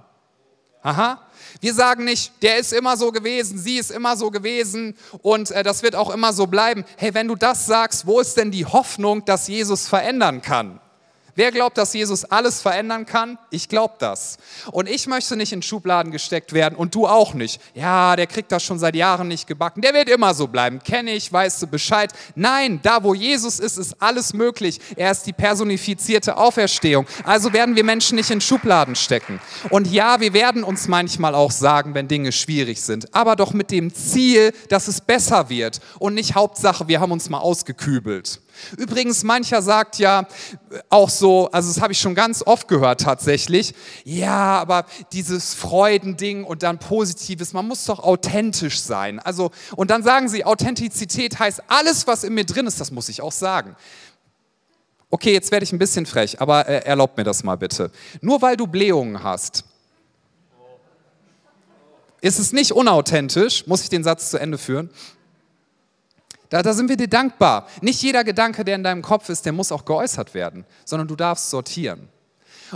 Aha. 0.81 1.25
Wir 1.61 1.73
sagen 1.73 2.03
nicht, 2.05 2.31
der 2.41 2.57
ist 2.57 2.73
immer 2.73 2.95
so 2.95 3.11
gewesen, 3.11 3.57
sie 3.57 3.77
ist 3.77 3.91
immer 3.91 4.15
so 4.15 4.31
gewesen 4.31 4.95
und 5.21 5.51
äh, 5.51 5.63
das 5.63 5.83
wird 5.83 5.95
auch 5.95 6.09
immer 6.09 6.31
so 6.31 6.47
bleiben. 6.47 6.85
Hey, 6.97 7.13
wenn 7.13 7.27
du 7.27 7.35
das 7.35 7.65
sagst, 7.65 8.05
wo 8.05 8.19
ist 8.19 8.37
denn 8.37 8.51
die 8.51 8.65
Hoffnung, 8.65 9.25
dass 9.25 9.47
Jesus 9.47 9.87
verändern 9.87 10.41
kann? 10.41 10.79
Wer 11.39 11.53
glaubt, 11.53 11.77
dass 11.77 11.93
Jesus 11.93 12.25
alles 12.25 12.61
verändern 12.61 13.05
kann? 13.05 13.37
Ich 13.49 13.69
glaube 13.69 13.93
das. 13.99 14.35
Und 14.73 14.89
ich 14.89 15.07
möchte 15.07 15.37
nicht 15.37 15.53
in 15.53 15.61
Schubladen 15.61 16.11
gesteckt 16.11 16.51
werden 16.51 16.75
und 16.75 16.93
du 16.93 17.07
auch 17.07 17.33
nicht. 17.33 17.61
Ja, 17.73 18.17
der 18.17 18.27
kriegt 18.27 18.51
das 18.51 18.61
schon 18.61 18.77
seit 18.77 18.93
Jahren 18.93 19.29
nicht 19.29 19.47
gebacken. 19.47 19.79
Der 19.79 19.93
wird 19.93 20.09
immer 20.09 20.33
so 20.33 20.47
bleiben. 20.47 20.79
Kenne 20.83 21.11
ich, 21.11 21.31
weißt 21.31 21.61
du 21.61 21.67
Bescheid. 21.67 22.11
Nein, 22.35 22.81
da 22.83 23.05
wo 23.05 23.13
Jesus 23.13 23.61
ist, 23.61 23.77
ist 23.77 24.01
alles 24.01 24.33
möglich. 24.33 24.81
Er 24.97 25.11
ist 25.11 25.27
die 25.27 25.31
personifizierte 25.31 26.35
Auferstehung. 26.35 27.07
Also 27.23 27.53
werden 27.53 27.77
wir 27.77 27.85
Menschen 27.85 28.17
nicht 28.17 28.31
in 28.31 28.41
Schubladen 28.41 28.95
stecken. 28.95 29.39
Und 29.69 29.87
ja, 29.87 30.19
wir 30.19 30.33
werden 30.33 30.65
uns 30.65 30.89
manchmal 30.89 31.35
auch 31.35 31.51
sagen, 31.51 31.93
wenn 31.93 32.09
Dinge 32.09 32.33
schwierig 32.33 32.81
sind, 32.81 33.15
aber 33.15 33.37
doch 33.37 33.53
mit 33.53 33.71
dem 33.71 33.93
Ziel, 33.93 34.51
dass 34.67 34.89
es 34.89 34.99
besser 34.99 35.47
wird 35.47 35.79
und 35.99 36.15
nicht 36.15 36.35
Hauptsache, 36.35 36.89
wir 36.89 36.99
haben 36.99 37.13
uns 37.13 37.29
mal 37.29 37.39
ausgekübelt. 37.39 38.41
Übrigens, 38.77 39.23
mancher 39.23 39.61
sagt 39.61 39.97
ja 39.97 40.27
auch 40.89 41.09
so, 41.09 41.49
also 41.51 41.73
das 41.73 41.81
habe 41.81 41.93
ich 41.93 41.99
schon 41.99 42.15
ganz 42.15 42.43
oft 42.45 42.67
gehört 42.67 43.01
tatsächlich, 43.01 43.73
ja, 44.03 44.59
aber 44.59 44.85
dieses 45.11 45.53
Freudending 45.53 46.43
und 46.43 46.63
dann 46.63 46.79
Positives, 46.79 47.53
man 47.53 47.67
muss 47.67 47.85
doch 47.85 47.99
authentisch 47.99 48.79
sein. 48.79 49.19
Also, 49.19 49.51
und 49.75 49.91
dann 49.91 50.03
sagen 50.03 50.29
sie, 50.29 50.45
Authentizität 50.45 51.39
heißt, 51.39 51.63
alles, 51.67 52.07
was 52.07 52.23
in 52.23 52.33
mir 52.33 52.45
drin 52.45 52.67
ist, 52.67 52.79
das 52.79 52.91
muss 52.91 53.09
ich 53.09 53.21
auch 53.21 53.31
sagen. 53.31 53.75
Okay, 55.11 55.33
jetzt 55.33 55.51
werde 55.51 55.63
ich 55.63 55.73
ein 55.73 55.79
bisschen 55.79 56.05
frech, 56.05 56.39
aber 56.39 56.67
äh, 56.67 56.85
erlaubt 56.85 57.17
mir 57.17 57.23
das 57.23 57.43
mal 57.43 57.55
bitte. 57.55 57.91
Nur 58.21 58.41
weil 58.41 58.55
du 58.55 58.67
Blähungen 58.67 59.23
hast, 59.23 59.63
ist 62.21 62.37
es 62.37 62.51
nicht 62.51 62.73
unauthentisch, 62.73 63.65
muss 63.65 63.81
ich 63.81 63.89
den 63.89 64.03
Satz 64.03 64.29
zu 64.29 64.37
Ende 64.37 64.57
führen? 64.57 64.89
Da, 66.49 66.63
da 66.63 66.73
sind 66.73 66.89
wir 66.89 66.97
dir 66.97 67.07
dankbar. 67.07 67.67
Nicht 67.81 68.01
jeder 68.01 68.23
Gedanke, 68.23 68.65
der 68.65 68.75
in 68.75 68.83
deinem 68.83 69.03
Kopf 69.03 69.29
ist, 69.29 69.45
der 69.45 69.53
muss 69.53 69.71
auch 69.71 69.85
geäußert 69.85 70.33
werden, 70.33 70.65
sondern 70.83 71.07
du 71.07 71.15
darfst 71.15 71.49
sortieren. 71.49 72.09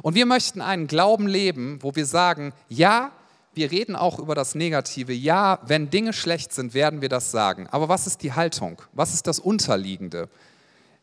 Und 0.01 0.15
wir 0.15 0.25
möchten 0.25 0.61
einen 0.61 0.87
Glauben 0.87 1.27
leben, 1.27 1.79
wo 1.81 1.95
wir 1.95 2.05
sagen, 2.05 2.53
ja, 2.69 3.11
wir 3.53 3.71
reden 3.71 3.95
auch 3.95 4.19
über 4.19 4.35
das 4.35 4.55
Negative. 4.55 5.13
Ja, 5.13 5.59
wenn 5.65 5.89
Dinge 5.89 6.13
schlecht 6.13 6.53
sind, 6.53 6.73
werden 6.73 7.01
wir 7.01 7.09
das 7.09 7.31
sagen. 7.31 7.67
Aber 7.69 7.89
was 7.89 8.07
ist 8.07 8.23
die 8.23 8.33
Haltung? 8.33 8.81
Was 8.93 9.13
ist 9.13 9.27
das 9.27 9.39
Unterliegende? 9.39 10.29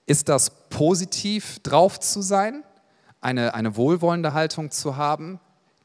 Ist 0.07 0.29
das 0.29 0.51
positiv 0.69 1.61
drauf 1.61 2.01
zu 2.01 2.23
sein? 2.23 2.65
Eine, 3.21 3.55
eine 3.55 3.77
wohlwollende 3.77 4.33
Haltung 4.33 4.71
zu 4.71 4.97
haben, 4.97 5.39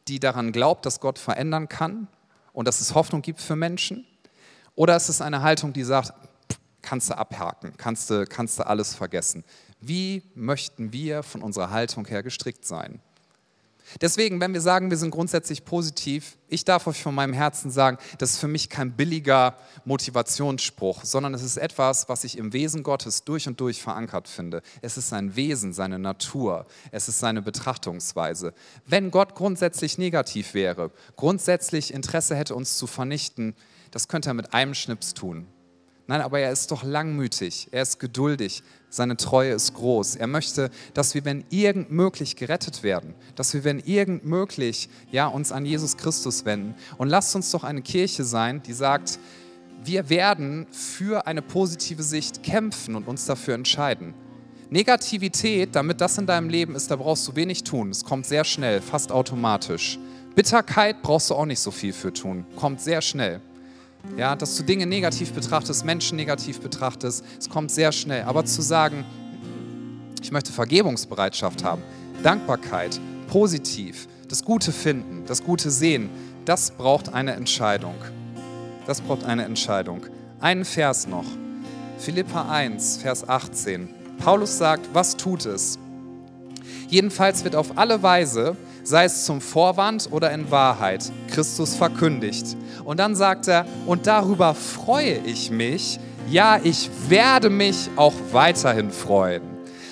die 0.08 0.19
daran 0.19 0.52
glaubt, 0.52 0.86
dass 0.86 1.00
Gott 1.00 1.19
verändern 1.19 1.67
kann 1.67 2.08
und 2.54 2.67
dass 2.67 2.80
es 2.80 2.95
Hoffnung 2.95 3.21
gibt 3.21 3.41
für 3.41 3.56
Menschen? 3.56 4.06
Oder 4.74 4.95
ist 4.95 5.10
es 5.10 5.21
eine 5.21 5.41
Haltung, 5.41 5.74
die 5.74 5.84
sagt, 5.84 6.13
kannst 6.86 7.10
du 7.10 7.17
abhaken, 7.17 7.74
kannst 7.78 8.10
du, 8.10 8.26
kannst 8.26 8.60
du 8.60 8.65
alles 8.65 8.95
vergessen. 8.95 9.43
Wie 9.82 10.24
möchten 10.36 10.93
wir 10.93 11.24
von 11.24 11.41
unserer 11.41 11.71
Haltung 11.71 12.06
her 12.06 12.24
gestrickt 12.24 12.65
sein? 12.65 13.02
Deswegen, 14.02 14.41
wenn 14.41 14.54
wir 14.54 14.62
sagen, 14.62 14.89
wir 14.89 14.98
sind 14.98 15.12
grundsätzlich 15.12 15.63
positiv, 15.63 16.38
ich 16.50 16.65
darf 16.65 16.88
euch 16.88 17.04
von 17.04 17.13
meinem 17.13 17.34
Herzen 17.34 17.69
sagen, 17.69 17.98
das 18.17 18.32
ist 18.32 18.39
für 18.39 18.48
mich 18.48 18.69
kein 18.69 18.93
billiger 18.93 19.56
Motivationsspruch, 19.86 21.04
sondern 21.06 21.36
es 21.36 21.43
ist 21.43 21.58
etwas, 21.58 22.10
was 22.10 22.24
ich 22.24 22.38
im 22.38 22.52
Wesen 22.52 22.82
Gottes 22.82 23.24
durch 23.24 23.48
und 23.48 23.60
durch 23.60 23.82
verankert 23.82 24.28
finde. 24.28 24.63
Es 24.82 24.98
ist 24.98 25.10
sein 25.10 25.36
Wesen, 25.36 25.71
seine 25.71 26.00
Natur, 26.00 26.65
es 26.91 27.08
ist 27.08 27.19
seine 27.19 27.43
Betrachtungsweise. 27.43 28.54
Wenn 28.88 29.12
Gott 29.12 29.36
grundsätzlich 29.36 30.00
negativ 30.00 30.56
wäre, 30.56 30.91
grundsätzlich 31.15 31.93
Interesse 31.93 32.36
hätte, 32.36 32.56
uns 32.56 32.78
zu 32.78 32.88
vernichten, 32.88 33.56
das 33.91 34.08
könnte 34.08 34.30
er 34.30 34.34
mit 34.34 34.54
einem 34.54 34.74
Schnips 34.74 35.13
tun. 35.13 35.48
Nein, 36.08 36.22
aber 36.22 36.39
er 36.39 36.52
ist 36.52 36.70
doch 36.70 36.84
langmütig, 36.84 37.68
er 37.72 37.82
ist 37.82 38.00
geduldig, 38.00 38.62
seine 38.89 39.18
Treue 39.18 39.54
ist 39.54 39.74
groß. 39.74 40.15
Er 40.18 40.28
möchte, 40.28 40.70
dass 40.94 41.15
wir, 41.15 41.26
wenn 41.26 41.44
irgend 41.50 41.91
möglich, 41.91 42.36
gerettet 42.36 42.84
werden, 42.84 43.15
dass 43.36 43.54
wir, 43.56 43.63
wenn 43.63 43.80
irgend 43.80 44.24
möglich, 44.24 44.88
ja, 45.12 45.28
uns 45.28 45.52
an 45.52 45.65
Jesus 45.65 45.98
Christus 45.98 46.46
wenden. 46.46 46.76
Und 46.98 47.10
lasst 47.10 47.36
uns 47.36 47.50
doch 47.50 47.63
eine 47.63 47.82
Kirche 47.82 48.24
sein, 48.24 48.62
die 48.62 48.74
sagt, 48.74 49.20
wir 49.84 50.10
werden 50.10 50.68
für 50.72 51.26
eine 51.26 51.41
positive 51.41 52.04
Sicht 52.04 52.44
kämpfen 52.44 52.96
und 52.96 53.08
uns 53.08 53.26
dafür 53.26 53.56
entscheiden. 53.56 54.13
Negativität, 54.70 55.76
damit 55.76 56.02
das 56.02 56.18
in 56.18 56.26
deinem 56.26 56.50
Leben 56.50 56.76
ist, 56.76 56.89
da 56.91 56.96
brauchst 56.96 57.28
du 57.28 57.36
wenig 57.36 57.63
tun. 57.63 57.89
Es 57.89 58.04
kommt 58.04 58.26
sehr 58.26 58.44
schnell, 58.44 58.82
fast 58.82 59.12
automatisch. 59.12 60.00
Bitterkeit 60.36 61.02
brauchst 61.02 61.30
du 61.30 61.36
auch 61.36 61.46
nicht 61.46 61.60
so 61.60 61.72
viel 61.72 61.94
für 61.94 62.13
tun, 62.13 62.46
kommt 62.56 62.82
sehr 62.82 63.02
schnell. 63.02 63.41
Ja, 64.18 64.36
dass 64.36 64.56
du 64.56 64.63
Dinge 64.63 64.86
negativ 64.86 65.34
betrachtest, 65.34 65.84
Menschen 65.84 66.15
negativ 66.15 66.62
betrachtest, 66.62 67.24
es 67.38 67.50
kommt 67.50 67.72
sehr 67.72 67.91
schnell. 67.91 68.24
Aber 68.24 68.46
zu 68.46 68.62
sagen, 68.62 69.04
ich 70.22 70.32
möchte 70.32 70.52
Vergebungsbereitschaft 70.52 71.63
haben, 71.63 71.84
Dankbarkeit, 72.24 73.00
positiv, 73.28 74.08
das 74.30 74.44
Gute 74.44 74.72
finden, 74.72 75.24
das 75.28 75.44
Gute 75.44 75.70
sehen, 75.70 76.10
das 76.46 76.72
braucht 76.72 77.13
eine 77.13 77.34
Entscheidung. 77.34 77.96
Das 78.88 79.02
braucht 79.02 79.24
eine 79.24 79.46
Entscheidung. 79.46 80.06
Einen 80.39 80.65
Vers 80.65 81.08
noch. 81.08 81.26
Philippa 81.98 82.50
1, 82.50 82.98
Vers 82.98 83.28
18. 83.28 83.89
Paulus 84.18 84.58
sagt, 84.58 84.89
was 84.94 85.18
tut 85.18 85.46
es? 85.46 85.80
Jedenfalls 86.88 87.44
wird 87.44 87.56
auf 87.56 87.78
alle 87.78 88.04
Weise 88.04 88.56
sei 88.86 89.06
es 89.06 89.26
zum 89.26 89.41
Vorwand 89.41 90.10
oder 90.12 90.32
in 90.32 90.52
Wahrheit, 90.52 91.12
Christus 91.28 91.76
verkündigt. 91.76 92.56
Und 92.84 93.00
dann 93.00 93.15
sagt 93.15 93.48
er, 93.48 93.65
und 93.86 94.08
darüber 94.08 94.54
freue 94.54 95.17
ich 95.26 95.50
mich, 95.52 96.00
ja, 96.30 96.60
ich 96.63 96.89
werde 97.10 97.50
mich 97.50 97.89
auch 97.95 98.13
weiterhin 98.32 98.91
freuen. 98.91 99.41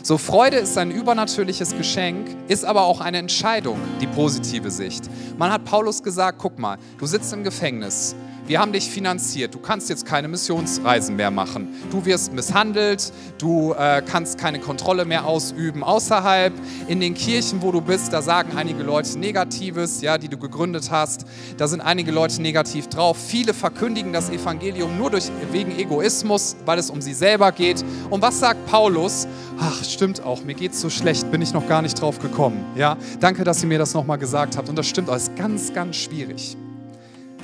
So, 0.03 0.17
Freude 0.17 0.57
ist 0.57 0.77
ein 0.77 0.91
übernatürliches 0.91 1.75
Geschenk, 1.77 2.27
ist 2.47 2.65
aber 2.65 2.83
auch 2.83 3.01
eine 3.01 3.17
Entscheidung, 3.17 3.79
die 4.01 4.07
positive 4.07 4.69
Sicht. 4.69 5.05
Man 5.37 5.51
hat 5.51 5.63
Paulus 5.63 6.03
gesagt, 6.03 6.39
guck 6.39 6.59
mal, 6.59 6.77
du 6.97 7.05
sitzt 7.05 7.31
im 7.33 7.43
Gefängnis, 7.43 8.15
wir 8.45 8.59
haben 8.59 8.73
dich 8.73 8.89
finanziert, 8.89 9.53
du 9.55 9.59
kannst 9.59 9.89
jetzt 9.89 10.05
keine 10.05 10.27
Missionsreisen 10.27 11.15
mehr 11.15 11.31
machen. 11.31 11.69
Du 11.91 12.05
wirst 12.05 12.33
misshandelt, 12.33 13.13
du 13.37 13.73
äh, 13.73 14.01
kannst 14.01 14.37
keine 14.37 14.59
Kontrolle 14.59 15.05
mehr 15.05 15.25
ausüben 15.25 15.83
außerhalb. 15.83 16.53
In 16.87 16.99
den 16.99 17.13
Kirchen, 17.13 17.61
wo 17.61 17.71
du 17.71 17.79
bist, 17.79 18.11
da 18.11 18.21
sagen 18.21 18.57
einige 18.57 18.83
Leute 18.83 19.17
Negatives, 19.17 20.01
ja, 20.01 20.17
die 20.17 20.27
du 20.27 20.37
gegründet 20.37 20.91
hast. 20.91 21.25
Da 21.57 21.67
sind 21.67 21.79
einige 21.81 22.11
Leute 22.11 22.41
negativ 22.41 22.87
drauf. 22.87 23.17
Viele 23.17 23.53
verkündigen 23.53 24.11
das 24.11 24.29
Evangelium 24.29 24.97
nur 24.97 25.09
durch, 25.09 25.31
wegen 25.51 25.77
Egoismus, 25.79 26.57
weil 26.65 26.79
es 26.79 26.89
um 26.89 27.01
sie 27.01 27.13
selber 27.13 27.51
geht. 27.53 27.83
Und 28.09 28.21
was 28.21 28.39
sagt 28.39 28.65
Paulus? 28.65 29.25
Ach, 29.59 29.83
stimmt 29.83 30.21
auch, 30.21 30.43
mir 30.43 30.53
geht's 30.53 30.81
so 30.81 30.89
schlecht, 30.89 31.31
bin 31.31 31.41
ich 31.41 31.53
noch 31.53 31.67
gar 31.67 31.81
nicht 31.81 32.01
drauf 32.01 32.19
gekommen. 32.19 32.65
Ja, 32.75 32.97
danke, 33.19 33.43
dass 33.43 33.61
ihr 33.63 33.69
mir 33.69 33.79
das 33.79 33.93
nochmal 33.93 34.17
gesagt 34.17 34.57
habt. 34.57 34.67
Und 34.67 34.75
das 34.75 34.87
stimmt 34.87 35.09
auch, 35.09 35.15
ist 35.15 35.35
ganz, 35.37 35.73
ganz 35.73 35.95
schwierig. 35.95 36.57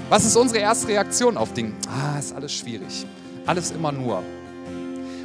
Was 0.08 0.26
ist 0.26 0.36
unsere 0.36 0.60
erste 0.60 0.88
Reaktion 0.88 1.38
auf 1.38 1.54
Dinge? 1.54 1.74
Ah, 1.88 2.18
ist 2.18 2.34
alles 2.34 2.54
schwierig. 2.54 3.06
Alles 3.46 3.72
immer 3.72 3.92
nur. 3.92 4.24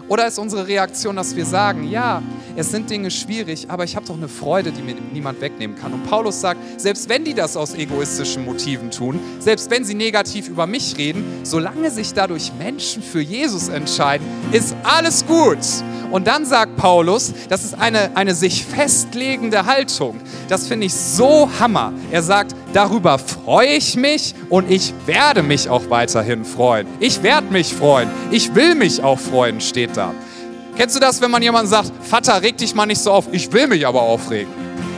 Oder 0.08 0.26
ist 0.26 0.38
unsere 0.38 0.66
Reaktion, 0.66 1.16
dass 1.16 1.34
wir 1.34 1.46
sagen, 1.46 1.88
ja, 1.88 2.22
es 2.56 2.70
sind 2.70 2.90
Dinge 2.90 3.10
schwierig, 3.10 3.66
aber 3.70 3.84
ich 3.84 3.96
habe 3.96 4.06
doch 4.06 4.16
eine 4.16 4.28
Freude, 4.28 4.70
die 4.70 4.82
mir 4.82 4.94
niemand 5.12 5.40
wegnehmen 5.40 5.76
kann. 5.76 5.94
Und 5.94 6.06
Paulus 6.08 6.40
sagt, 6.40 6.60
selbst 6.78 7.08
wenn 7.08 7.24
die 7.24 7.32
das 7.32 7.56
aus 7.56 7.74
egoistischen 7.74 8.44
Motiven 8.44 8.90
tun, 8.90 9.18
selbst 9.38 9.70
wenn 9.70 9.84
sie 9.84 9.94
negativ 9.94 10.48
über 10.48 10.66
mich 10.66 10.98
reden, 10.98 11.24
solange 11.42 11.90
sich 11.90 12.12
dadurch 12.12 12.52
Menschen 12.58 13.02
für 13.02 13.22
Jesus 13.22 13.68
entscheiden, 13.68 14.26
ist 14.52 14.76
alles 14.82 15.24
gut. 15.26 15.58
Und 16.10 16.26
dann 16.26 16.44
sagt 16.44 16.76
Paulus, 16.76 17.32
das 17.48 17.64
ist 17.64 17.74
eine, 17.74 18.14
eine 18.14 18.34
sich 18.34 18.64
festlegende 18.64 19.64
Haltung. 19.64 20.20
Das 20.48 20.68
finde 20.68 20.86
ich 20.86 20.94
so 20.94 21.48
hammer. 21.58 21.92
Er 22.12 22.22
sagt, 22.22 22.54
darüber 22.74 23.18
freue 23.18 23.68
ich 23.68 23.96
mich 23.96 24.34
und 24.50 24.70
ich 24.70 24.92
werde 25.06 25.42
mich 25.42 25.68
auch 25.68 25.88
weiterhin 25.88 26.44
freuen. 26.44 26.86
Ich 27.00 27.22
werde 27.22 27.50
mich 27.50 27.72
freuen. 27.72 28.10
Ich 28.30 28.54
will 28.54 28.74
mich 28.74 29.02
auch 29.02 29.18
freuen, 29.18 29.60
steht 29.60 29.96
da. 29.96 30.12
Kennst 30.76 30.96
du 30.96 31.00
das, 31.00 31.20
wenn 31.20 31.30
man 31.30 31.42
jemandem 31.42 31.70
sagt, 31.70 31.92
Vater, 32.02 32.42
reg 32.42 32.56
dich 32.56 32.74
mal 32.74 32.86
nicht 32.86 33.00
so 33.00 33.12
auf, 33.12 33.26
ich 33.30 33.52
will 33.52 33.68
mich 33.68 33.86
aber 33.86 34.02
aufregen? 34.02 34.52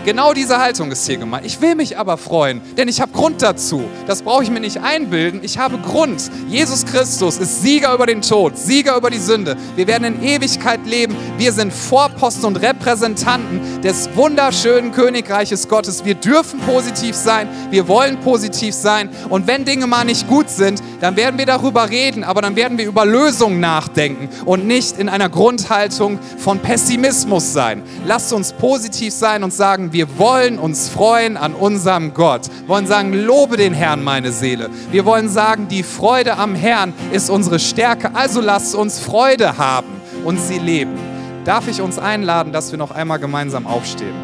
Genau 0.06 0.32
diese 0.32 0.58
Haltung 0.58 0.92
ist 0.92 1.04
hier 1.04 1.16
gemeint. 1.16 1.44
Ich 1.44 1.60
will 1.60 1.74
mich 1.74 1.98
aber 1.98 2.16
freuen, 2.16 2.60
denn 2.76 2.86
ich 2.86 3.00
habe 3.00 3.10
Grund 3.10 3.42
dazu. 3.42 3.82
Das 4.06 4.22
brauche 4.22 4.44
ich 4.44 4.50
mir 4.50 4.60
nicht 4.60 4.78
einbilden. 4.78 5.40
Ich 5.42 5.58
habe 5.58 5.78
Grund. 5.78 6.30
Jesus 6.48 6.86
Christus 6.86 7.38
ist 7.38 7.62
Sieger 7.62 7.92
über 7.92 8.06
den 8.06 8.22
Tod, 8.22 8.56
Sieger 8.56 8.96
über 8.96 9.10
die 9.10 9.18
Sünde. 9.18 9.56
Wir 9.74 9.88
werden 9.88 10.04
in 10.04 10.22
Ewigkeit 10.22 10.86
leben. 10.86 11.16
Wir 11.38 11.52
sind 11.52 11.70
Vorposten 11.70 12.46
und 12.46 12.56
Repräsentanten 12.56 13.82
des 13.82 14.08
wunderschönen 14.14 14.92
Königreiches 14.92 15.68
Gottes. 15.68 16.04
Wir 16.06 16.14
dürfen 16.14 16.60
positiv 16.60 17.14
sein. 17.14 17.46
Wir 17.70 17.88
wollen 17.88 18.18
positiv 18.20 18.74
sein. 18.74 19.10
Und 19.28 19.46
wenn 19.46 19.66
Dinge 19.66 19.86
mal 19.86 20.04
nicht 20.04 20.28
gut 20.28 20.48
sind, 20.48 20.82
dann 21.00 21.16
werden 21.16 21.36
wir 21.36 21.44
darüber 21.44 21.90
reden. 21.90 22.24
Aber 22.24 22.40
dann 22.40 22.56
werden 22.56 22.78
wir 22.78 22.86
über 22.86 23.04
Lösungen 23.04 23.60
nachdenken 23.60 24.30
und 24.46 24.66
nicht 24.66 24.98
in 24.98 25.10
einer 25.10 25.28
Grundhaltung 25.28 26.18
von 26.38 26.60
Pessimismus 26.60 27.52
sein. 27.52 27.82
Lasst 28.06 28.32
uns 28.32 28.54
positiv 28.54 29.12
sein 29.12 29.44
und 29.44 29.52
sagen, 29.52 29.92
wir 29.92 30.18
wollen 30.18 30.58
uns 30.58 30.88
freuen 30.88 31.36
an 31.36 31.52
unserem 31.54 32.14
Gott. 32.14 32.48
Wir 32.60 32.68
wollen 32.68 32.86
sagen, 32.86 33.12
lobe 33.12 33.58
den 33.58 33.74
Herrn, 33.74 34.02
meine 34.02 34.32
Seele. 34.32 34.70
Wir 34.90 35.04
wollen 35.04 35.28
sagen, 35.28 35.68
die 35.68 35.82
Freude 35.82 36.38
am 36.38 36.54
Herrn 36.54 36.94
ist 37.12 37.28
unsere 37.28 37.58
Stärke. 37.58 38.14
Also 38.14 38.40
lasst 38.40 38.74
uns 38.74 38.98
Freude 38.98 39.58
haben 39.58 40.00
und 40.24 40.40
sie 40.40 40.58
leben. 40.58 41.05
Darf 41.46 41.68
ich 41.68 41.80
uns 41.80 41.98
einladen, 41.98 42.52
dass 42.52 42.72
wir 42.72 42.78
noch 42.78 42.90
einmal 42.90 43.20
gemeinsam 43.20 43.68
aufstehen. 43.68 44.14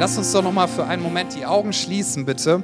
Lass 0.00 0.16
uns 0.16 0.32
doch 0.32 0.42
noch 0.42 0.52
mal 0.52 0.68
für 0.68 0.86
einen 0.86 1.02
Moment 1.02 1.34
die 1.34 1.44
Augen 1.44 1.74
schließen, 1.74 2.24
bitte. 2.24 2.62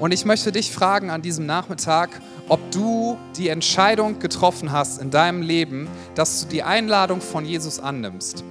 Und 0.00 0.12
ich 0.12 0.24
möchte 0.24 0.50
dich 0.50 0.72
fragen 0.72 1.10
an 1.10 1.20
diesem 1.20 1.44
Nachmittag, 1.44 2.08
ob 2.48 2.58
du 2.70 3.18
die 3.36 3.48
Entscheidung 3.48 4.18
getroffen 4.18 4.72
hast 4.72 5.00
in 5.00 5.10
deinem 5.10 5.42
Leben, 5.42 5.88
dass 6.14 6.42
du 6.42 6.48
die 6.48 6.62
Einladung 6.62 7.20
von 7.20 7.44
Jesus 7.44 7.78
annimmst. 7.78 8.44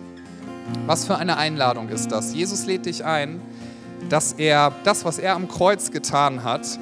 Was 0.86 1.06
für 1.06 1.18
eine 1.18 1.38
Einladung 1.38 1.90
ist 1.90 2.12
das? 2.12 2.34
Jesus 2.34 2.66
lädt 2.66 2.86
dich 2.86 3.04
ein, 3.04 3.42
dass 4.10 4.34
er 4.34 4.72
das, 4.84 5.06
was 5.06 5.18
er 5.18 5.36
am 5.36 5.48
Kreuz 5.48 5.92
getan 5.92 6.44
hat, 6.44 6.80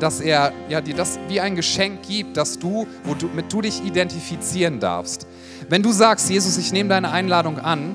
dass 0.00 0.20
er 0.20 0.52
ja, 0.68 0.80
dir 0.80 0.94
das 0.94 1.18
wie 1.28 1.40
ein 1.40 1.56
Geschenk 1.56 2.02
gibt, 2.02 2.36
dass 2.36 2.58
du, 2.58 2.86
womit 3.04 3.52
du 3.52 3.62
dich 3.62 3.84
identifizieren 3.84 4.80
darfst. 4.80 5.26
Wenn 5.68 5.82
du 5.82 5.92
sagst, 5.92 6.30
Jesus, 6.30 6.56
ich 6.58 6.72
nehme 6.72 6.88
deine 6.88 7.10
Einladung 7.10 7.58
an, 7.58 7.94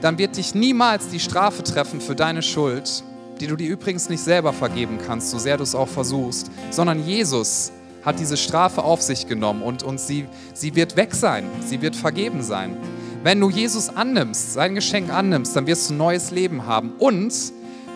dann 0.00 0.18
wird 0.18 0.36
dich 0.36 0.54
niemals 0.54 1.08
die 1.08 1.20
Strafe 1.20 1.62
treffen 1.62 2.00
für 2.00 2.14
deine 2.14 2.42
Schuld, 2.42 3.02
die 3.40 3.46
du 3.46 3.56
dir 3.56 3.68
übrigens 3.68 4.08
nicht 4.08 4.22
selber 4.22 4.52
vergeben 4.52 4.98
kannst, 5.04 5.30
so 5.30 5.38
sehr 5.38 5.56
du 5.56 5.62
es 5.62 5.74
auch 5.74 5.88
versuchst, 5.88 6.50
sondern 6.70 7.04
Jesus 7.04 7.72
hat 8.04 8.20
diese 8.20 8.36
Strafe 8.36 8.84
auf 8.84 9.02
sich 9.02 9.26
genommen 9.26 9.62
und, 9.62 9.82
und 9.82 9.98
sie, 9.98 10.26
sie 10.52 10.74
wird 10.76 10.96
weg 10.96 11.14
sein, 11.14 11.46
sie 11.66 11.80
wird 11.80 11.96
vergeben 11.96 12.42
sein. 12.42 12.76
Wenn 13.22 13.40
du 13.40 13.48
Jesus 13.48 13.88
annimmst, 13.88 14.52
sein 14.52 14.74
Geschenk 14.74 15.10
annimmst, 15.10 15.56
dann 15.56 15.66
wirst 15.66 15.88
du 15.88 15.94
ein 15.94 15.96
neues 15.96 16.30
Leben 16.30 16.66
haben 16.66 16.92
und 16.98 17.32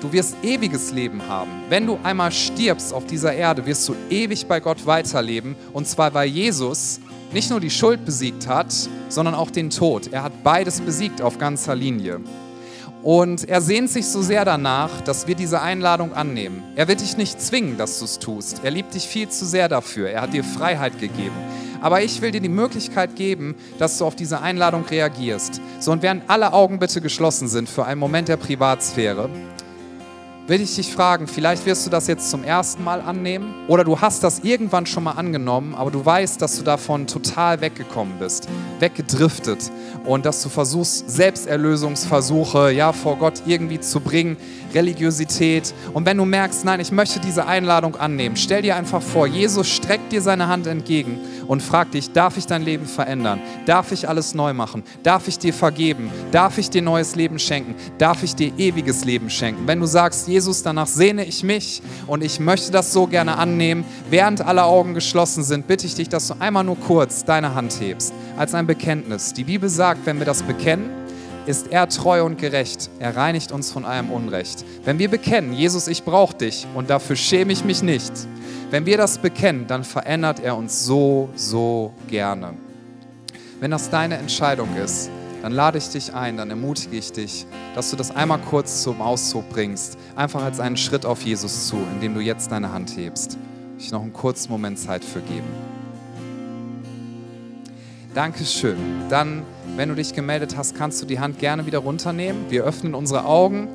du 0.01 0.13
wirst 0.13 0.37
ewiges 0.43 0.93
Leben 0.93 1.27
haben. 1.29 1.51
Wenn 1.69 1.87
du 1.87 1.99
einmal 2.03 2.33
stirbst 2.33 2.93
auf 2.93 3.07
dieser 3.07 3.33
Erde, 3.33 3.67
wirst 3.67 3.89
du 3.89 3.95
ewig 4.11 4.47
bei 4.47 4.61
Gott 4.61 4.87
weiterleben 4.87 5.57
und 5.73 5.87
zwar 5.87 6.15
weil 6.15 6.29
Jesus 6.29 7.01
nicht 7.33 7.51
nur 7.51 7.61
die 7.61 7.71
Schuld 7.71 8.05
besiegt 8.05 8.47
hat, 8.47 8.75
sondern 9.09 9.35
auch 9.35 9.51
den 9.51 9.71
Tod. 9.71 10.13
Er 10.13 10.23
hat 10.23 10.43
beides 10.43 10.81
besiegt 10.81 11.21
auf 11.21 11.39
ganzer 11.39 11.75
Linie. 11.75 12.21
Und 13.03 13.49
er 13.49 13.61
sehnt 13.61 13.91
sich 13.91 14.07
so 14.07 14.23
sehr 14.23 14.45
danach, 14.45 15.01
dass 15.03 15.27
wir 15.27 15.37
diese 15.37 15.63
Einladung 15.63 16.15
annehmen. 16.15 16.63
Er 16.75 16.89
wird 16.89 17.01
dich 17.01 17.17
nicht 17.17 17.41
zwingen, 17.41 17.79
dass 17.79 17.99
du 18.01 18.05
es 18.05 18.19
tust. 18.19 18.63
Er 18.65 18.71
liebt 18.73 18.95
dich 18.95 19.07
viel 19.07 19.29
zu 19.29 19.47
sehr 19.47 19.69
dafür. 19.69 20.11
Er 20.11 20.23
hat 20.23 20.33
dir 20.33 20.43
Freiheit 20.43 20.99
gegeben. 20.99 21.37
Aber 21.81 22.03
ich 22.03 22.21
will 22.23 22.33
dir 22.33 22.41
die 22.41 22.49
Möglichkeit 22.49 23.15
geben, 23.15 23.55
dass 23.79 23.99
du 23.99 24.05
auf 24.05 24.17
diese 24.17 24.41
Einladung 24.41 24.85
reagierst. 24.85 25.61
So, 25.79 25.93
und 25.93 26.03
während 26.03 26.29
alle 26.29 26.53
Augen 26.53 26.81
bitte 26.81 27.01
geschlossen 27.01 27.47
sind 27.47 27.69
für 27.69 27.85
einen 27.85 28.01
Moment 28.01 28.27
der 28.27 28.37
Privatsphäre, 28.37 29.31
will 30.49 30.63
ich 30.63 30.75
dich 30.75 30.91
fragen, 30.91 31.27
vielleicht 31.27 31.67
wirst 31.67 31.85
du 31.85 31.91
das 31.91 32.07
jetzt 32.07 32.31
zum 32.31 32.43
ersten 32.43 32.83
Mal 32.83 33.03
annehmen 33.03 33.55
oder 33.69 33.85
du 33.85 34.01
hast 34.01 34.25
das 34.25 34.41
irgendwann 34.41 34.87
schon 34.87 35.05
mal 35.05 35.13
angenommen, 35.13 35.75
aber 35.75 35.91
du 35.91 36.05
weißt, 36.05 36.41
dass 36.41 36.57
du 36.57 36.65
davon 36.65 37.07
total 37.07 37.61
weggekommen 37.61 38.19
bist, 38.19 38.49
weggedriftet 38.81 39.71
und 40.07 40.25
dass 40.25 40.43
du 40.43 40.49
versuchst, 40.49 41.11
Selbsterlösungsversuche 41.11 42.73
ja, 42.73 42.95
vor 42.95 43.17
Gott 43.17 43.43
irgendwie 43.45 43.79
zu 43.79 44.01
bringen, 44.01 44.39
Religiosität. 44.73 45.75
Und 45.93 46.07
wenn 46.07 46.17
du 46.17 46.25
merkst, 46.25 46.65
nein, 46.65 46.81
ich 46.81 46.93
möchte 46.93 47.21
diese 47.21 47.47
Einladung 47.47 47.97
annehmen, 47.97 48.37
stell 48.37 48.63
dir 48.63 48.77
einfach 48.77 49.03
vor, 49.03 49.27
Jesus 49.27 49.69
streckt 49.69 50.13
dir 50.13 50.23
seine 50.23 50.49
Hand 50.49 50.67
entgegen 50.67 51.21
und 51.49 51.63
fragt 51.63 51.95
dich, 51.95 52.13
darf 52.13 52.37
ich 52.37 52.47
dein 52.47 52.63
Leben 52.63 52.87
verändern? 52.87 53.41
Darf 53.67 53.91
ich 53.91 54.09
alles 54.09 54.35
neu 54.35 54.53
machen? 54.53 54.85
Darf 55.03 55.27
ich 55.27 55.39
dir 55.39 55.53
vergeben? 55.53 56.11
Darf 56.31 56.59
ich 56.59 56.71
dir 56.71 56.83
neues 56.83 57.17
Leben 57.17 57.39
schenken? 57.39 57.75
Darf 57.97 58.23
ich 58.23 58.37
dir 58.37 58.53
ewiges 58.57 59.05
Leben 59.05 59.31
schenken? 59.31 59.67
Wenn 59.67 59.81
du 59.81 59.87
sagst, 59.87 60.29
Jesus, 60.29 60.63
danach 60.63 60.87
sehne 60.87 61.25
ich 61.25 61.43
mich 61.43 61.83
und 62.07 62.23
ich 62.23 62.39
möchte 62.39 62.71
das 62.71 62.93
so 62.93 63.07
gerne 63.07 63.37
annehmen, 63.37 63.85
während 64.11 64.43
alle 64.43 64.63
Augen 64.65 64.95
geschlossen 64.95 65.43
sind, 65.43 65.67
bitte 65.67 65.87
ich 65.87 65.95
dich, 65.95 66.09
dass 66.09 66.29
du 66.29 66.35
einmal 66.39 66.65
nur 66.65 66.79
kurz 66.79 67.25
deine 67.25 67.55
Hand 67.55 67.81
hebst, 67.81 68.13
als 68.37 68.55
ein 68.55 68.67
Bekenntnis. 68.67 69.33
Die 69.33 69.45
Bibel 69.45 69.69
sagt, 69.69 70.05
wenn 70.05 70.19
wir 70.19 70.27
das 70.27 70.43
bekennen, 70.43 71.08
ist 71.49 71.69
er 71.69 71.89
treu 71.89 72.25
und 72.25 72.37
gerecht. 72.37 72.91
Er 72.99 73.17
reinigt 73.17 73.53
uns 73.53 73.73
von 73.73 73.87
allem 73.87 74.11
Unrecht. 74.11 74.67
Wenn 74.85 74.99
wir 74.99 75.09
bekennen, 75.09 75.55
Jesus, 75.55 75.89
ich 75.89 76.05
brauche 76.05 76.37
dich 76.37 76.67
und 76.75 76.91
dafür 76.91 77.17
schäme 77.17 77.55
ich 77.55 77.65
mich 77.65 77.83
nicht, 77.83 78.13
wenn 78.71 78.85
wir 78.85 78.99
das 78.99 79.17
bekennen, 79.17 79.67
dann 79.67 79.83
verändert 79.83 80.41
er 80.41 80.59
uns 80.59 80.85
so, 80.85 81.31
so 81.35 81.95
gerne. 82.07 82.53
Wenn 83.61 83.71
das 83.71 83.89
deine 83.89 84.19
Entscheidung 84.19 84.69
ist, 84.77 85.09
dann 85.41 85.53
lade 85.53 85.79
ich 85.79 85.89
dich 85.89 86.13
ein, 86.13 86.37
dann 86.37 86.51
ermutige 86.51 86.99
ich 86.99 87.13
dich, 87.13 87.47
dass 87.75 87.91
du 87.91 87.97
das 87.97 88.15
einmal 88.15 88.41
kurz 88.41 88.83
zum 88.83 89.01
Ausdruck 89.01 89.49
bringst, 89.49 89.97
einfach 90.17 90.43
als 90.43 90.61
einen 90.61 90.77
Schritt 90.77 91.07
auf 91.07 91.23
Jesus 91.23 91.69
zu, 91.69 91.79
indem 91.95 92.13
du 92.13 92.21
jetzt 92.21 92.53
deine 92.53 92.75
Hand 92.75 92.95
hebst. 92.95 93.39
Ich 93.79 93.91
noch 93.91 94.03
einen 94.03 94.13
kurzen 94.13 94.53
Moment 94.53 94.79
Zeit 94.79 95.03
für 95.03 95.21
geben. 95.21 95.78
Dankeschön. 98.19 98.77
Dann, 99.09 99.45
wenn 99.77 99.91
du 99.91 99.95
dich 99.95 100.13
gemeldet 100.13 100.57
hast, 100.57 100.75
kannst 100.75 101.01
du 101.01 101.07
die 101.07 101.21
Hand 101.21 101.39
gerne 101.39 101.67
wieder 101.67 101.79
runternehmen. 101.79 102.47
Wir 102.51 102.65
öffnen 102.65 102.97
unsere 102.97 103.25
Augen 103.25 103.69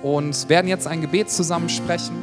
und 0.00 0.48
werden 0.48 0.68
jetzt 0.68 0.86
ein 0.86 1.00
Gebet 1.00 1.28
zusammen 1.28 1.68
sprechen 1.68 2.14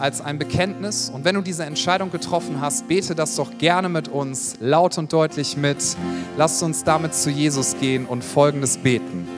als 0.00 0.20
ein 0.20 0.36
Bekenntnis. 0.36 1.10
Und 1.14 1.24
wenn 1.24 1.36
du 1.36 1.40
diese 1.40 1.64
Entscheidung 1.64 2.10
getroffen 2.10 2.60
hast, 2.60 2.88
bete 2.88 3.14
das 3.14 3.36
doch 3.36 3.56
gerne 3.56 3.88
mit 3.88 4.08
uns, 4.08 4.56
laut 4.58 4.98
und 4.98 5.12
deutlich 5.12 5.56
mit. 5.56 5.96
Lass 6.36 6.60
uns 6.60 6.82
damit 6.82 7.14
zu 7.14 7.30
Jesus 7.30 7.76
gehen 7.78 8.06
und 8.06 8.24
Folgendes 8.24 8.78
beten. 8.78 9.28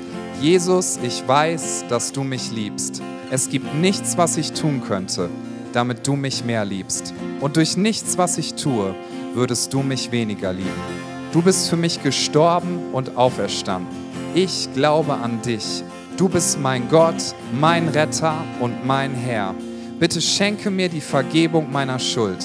Jesus, 0.41 0.99
ich 1.03 1.29
weiß, 1.29 1.85
dass 1.91 2.13
du 2.13 2.25
mich 2.25 2.51
liebst. 2.51 3.03
Es 3.31 3.51
gibt 3.51 3.75
nichts, 3.75 4.17
was 4.17 4.39
ich 4.39 4.53
tun 4.53 4.81
könnte, 4.89 5.29
damit 5.75 6.07
du 6.07 6.17
mich 6.17 6.47
mehr 6.47 6.65
liebst. 6.65 7.13
Und 7.43 7.57
durch 7.57 7.77
nichts, 7.77 8.17
was 8.17 8.39
ich 8.39 8.55
tue, 8.55 8.95
würdest 9.35 9.75
du 9.75 9.83
mich 9.83 10.13
weniger 10.13 10.51
lieben. 10.51 11.14
Du 11.35 11.43
bist 11.43 11.69
für 11.69 11.77
mich 11.77 12.01
gestorben 12.01 12.79
und 12.93 13.17
auferstanden. 13.17 13.93
Ich 14.37 14.69
glaube 14.73 15.15
an 15.15 15.43
dich. 15.43 15.83
Du 16.17 16.29
bist 16.29 16.61
mein 16.61 16.89
Gott, 16.89 17.17
mein 17.59 17.89
Retter 17.89 18.37
und 18.61 18.87
mein 18.87 19.13
Herr. 19.15 19.53
Bitte 19.99 20.21
schenke 20.21 20.71
mir 20.71 20.89
die 20.89 21.01
Vergebung 21.01 21.73
meiner 21.73 21.99
Schuld. 21.99 22.39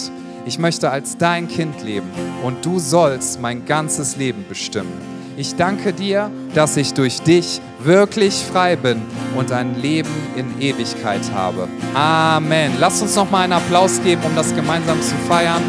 Ich 0.48 0.58
möchte 0.58 0.90
als 0.90 1.16
dein 1.20 1.48
Kind 1.48 1.84
leben 1.84 2.10
und 2.44 2.66
du 2.66 2.80
sollst 2.80 3.40
mein 3.40 3.64
ganzes 3.64 4.16
Leben 4.16 4.44
bestimmen. 4.50 4.94
Ich 5.38 5.56
danke 5.56 5.94
dir, 5.94 6.32
dass 6.56 6.76
ich 6.76 6.96
durch 6.96 7.22
dich 7.22 7.62
wirklich 7.84 8.34
frei 8.34 8.76
bin 8.76 9.04
und 9.38 9.52
ein 9.52 9.80
Leben 9.80 10.10
in 10.36 10.60
Ewigkeit 10.60 11.22
habe. 11.36 11.68
Amen. 11.94 12.72
Lass 12.80 13.04
uns 13.04 13.16
noch 13.16 13.30
mal 13.30 13.44
einen 13.44 13.54
Applaus 13.54 14.02
geben, 14.02 14.24
um 14.26 14.36
das 14.36 14.56
gemeinsam 14.56 15.00
zu 15.00 15.14
feiern. 15.28 15.62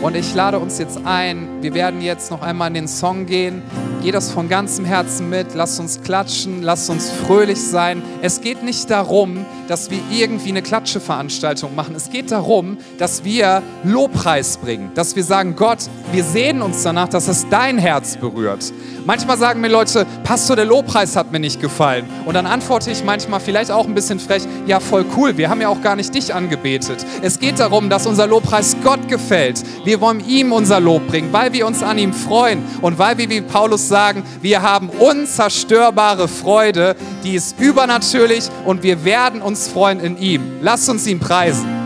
Und 0.00 0.14
ich 0.14 0.32
lade 0.32 0.60
uns 0.60 0.78
jetzt 0.78 1.00
ein, 1.04 1.60
wir 1.60 1.74
werden 1.74 2.00
jetzt 2.00 2.30
noch 2.30 2.40
einmal 2.40 2.68
in 2.68 2.74
den 2.74 2.88
Song 2.88 3.26
gehen. 3.26 3.62
Geh 4.00 4.12
das 4.12 4.30
von 4.30 4.48
ganzem 4.48 4.84
Herzen 4.84 5.28
mit, 5.28 5.54
lass 5.54 5.80
uns 5.80 6.02
klatschen, 6.02 6.62
lass 6.62 6.88
uns 6.88 7.10
fröhlich 7.10 7.60
sein. 7.60 8.00
Es 8.22 8.40
geht 8.40 8.62
nicht 8.62 8.90
darum, 8.90 9.44
dass 9.68 9.90
wir 9.90 10.00
irgendwie 10.10 10.48
eine 10.48 10.62
Klatscheveranstaltung 10.62 11.74
machen. 11.74 11.94
Es 11.94 12.10
geht 12.10 12.32
darum, 12.32 12.78
dass 12.98 13.22
wir 13.22 13.62
Lobpreis 13.84 14.56
bringen, 14.56 14.90
dass 14.94 15.14
wir 15.14 15.22
sagen, 15.22 15.54
Gott, 15.54 15.78
wir 16.10 16.24
sehen 16.24 16.62
uns 16.62 16.82
danach, 16.82 17.08
dass 17.08 17.28
es 17.28 17.46
dein 17.48 17.78
Herz 17.78 18.16
berührt. 18.16 18.72
Manchmal 19.04 19.38
sagen 19.38 19.60
mir 19.60 19.68
Leute, 19.68 20.06
Pastor, 20.24 20.56
der 20.56 20.64
Lobpreis 20.64 21.16
hat 21.16 21.32
mir 21.32 21.40
nicht 21.40 21.60
gefallen. 21.60 22.06
Und 22.26 22.34
dann 22.34 22.46
antworte 22.46 22.90
ich 22.90 23.04
manchmal 23.04 23.40
vielleicht 23.40 23.70
auch 23.70 23.86
ein 23.86 23.94
bisschen 23.94 24.18
frech, 24.20 24.42
ja, 24.66 24.80
voll 24.80 25.04
cool, 25.16 25.36
wir 25.36 25.48
haben 25.50 25.60
ja 25.60 25.68
auch 25.68 25.82
gar 25.82 25.96
nicht 25.96 26.14
dich 26.14 26.34
angebetet. 26.34 27.04
Es 27.22 27.38
geht 27.38 27.60
darum, 27.60 27.90
dass 27.90 28.06
unser 28.06 28.26
Lobpreis 28.26 28.76
Gott 28.82 29.08
gefällt. 29.08 29.62
Wir 29.84 30.00
wollen 30.00 30.26
ihm 30.26 30.52
unser 30.52 30.80
Lob 30.80 31.06
bringen, 31.08 31.32
weil 31.32 31.52
wir 31.52 31.66
uns 31.66 31.82
an 31.82 31.98
ihm 31.98 32.12
freuen 32.12 32.62
und 32.80 32.98
weil 32.98 33.18
wir, 33.18 33.28
wie 33.28 33.40
Paulus 33.42 33.88
sagen, 33.88 34.22
wir 34.40 34.62
haben 34.62 34.88
unzerstörbare 34.88 36.28
Freude, 36.28 36.96
die 37.24 37.34
ist 37.34 37.58
übernatürlich 37.60 38.44
und 38.64 38.82
wir 38.82 39.04
werden 39.04 39.42
uns 39.42 39.57
freuen 39.66 39.98
in 39.98 40.18
ihm. 40.18 40.58
Lasst 40.60 40.88
uns 40.88 41.06
ihn 41.06 41.18
preisen. 41.18 41.77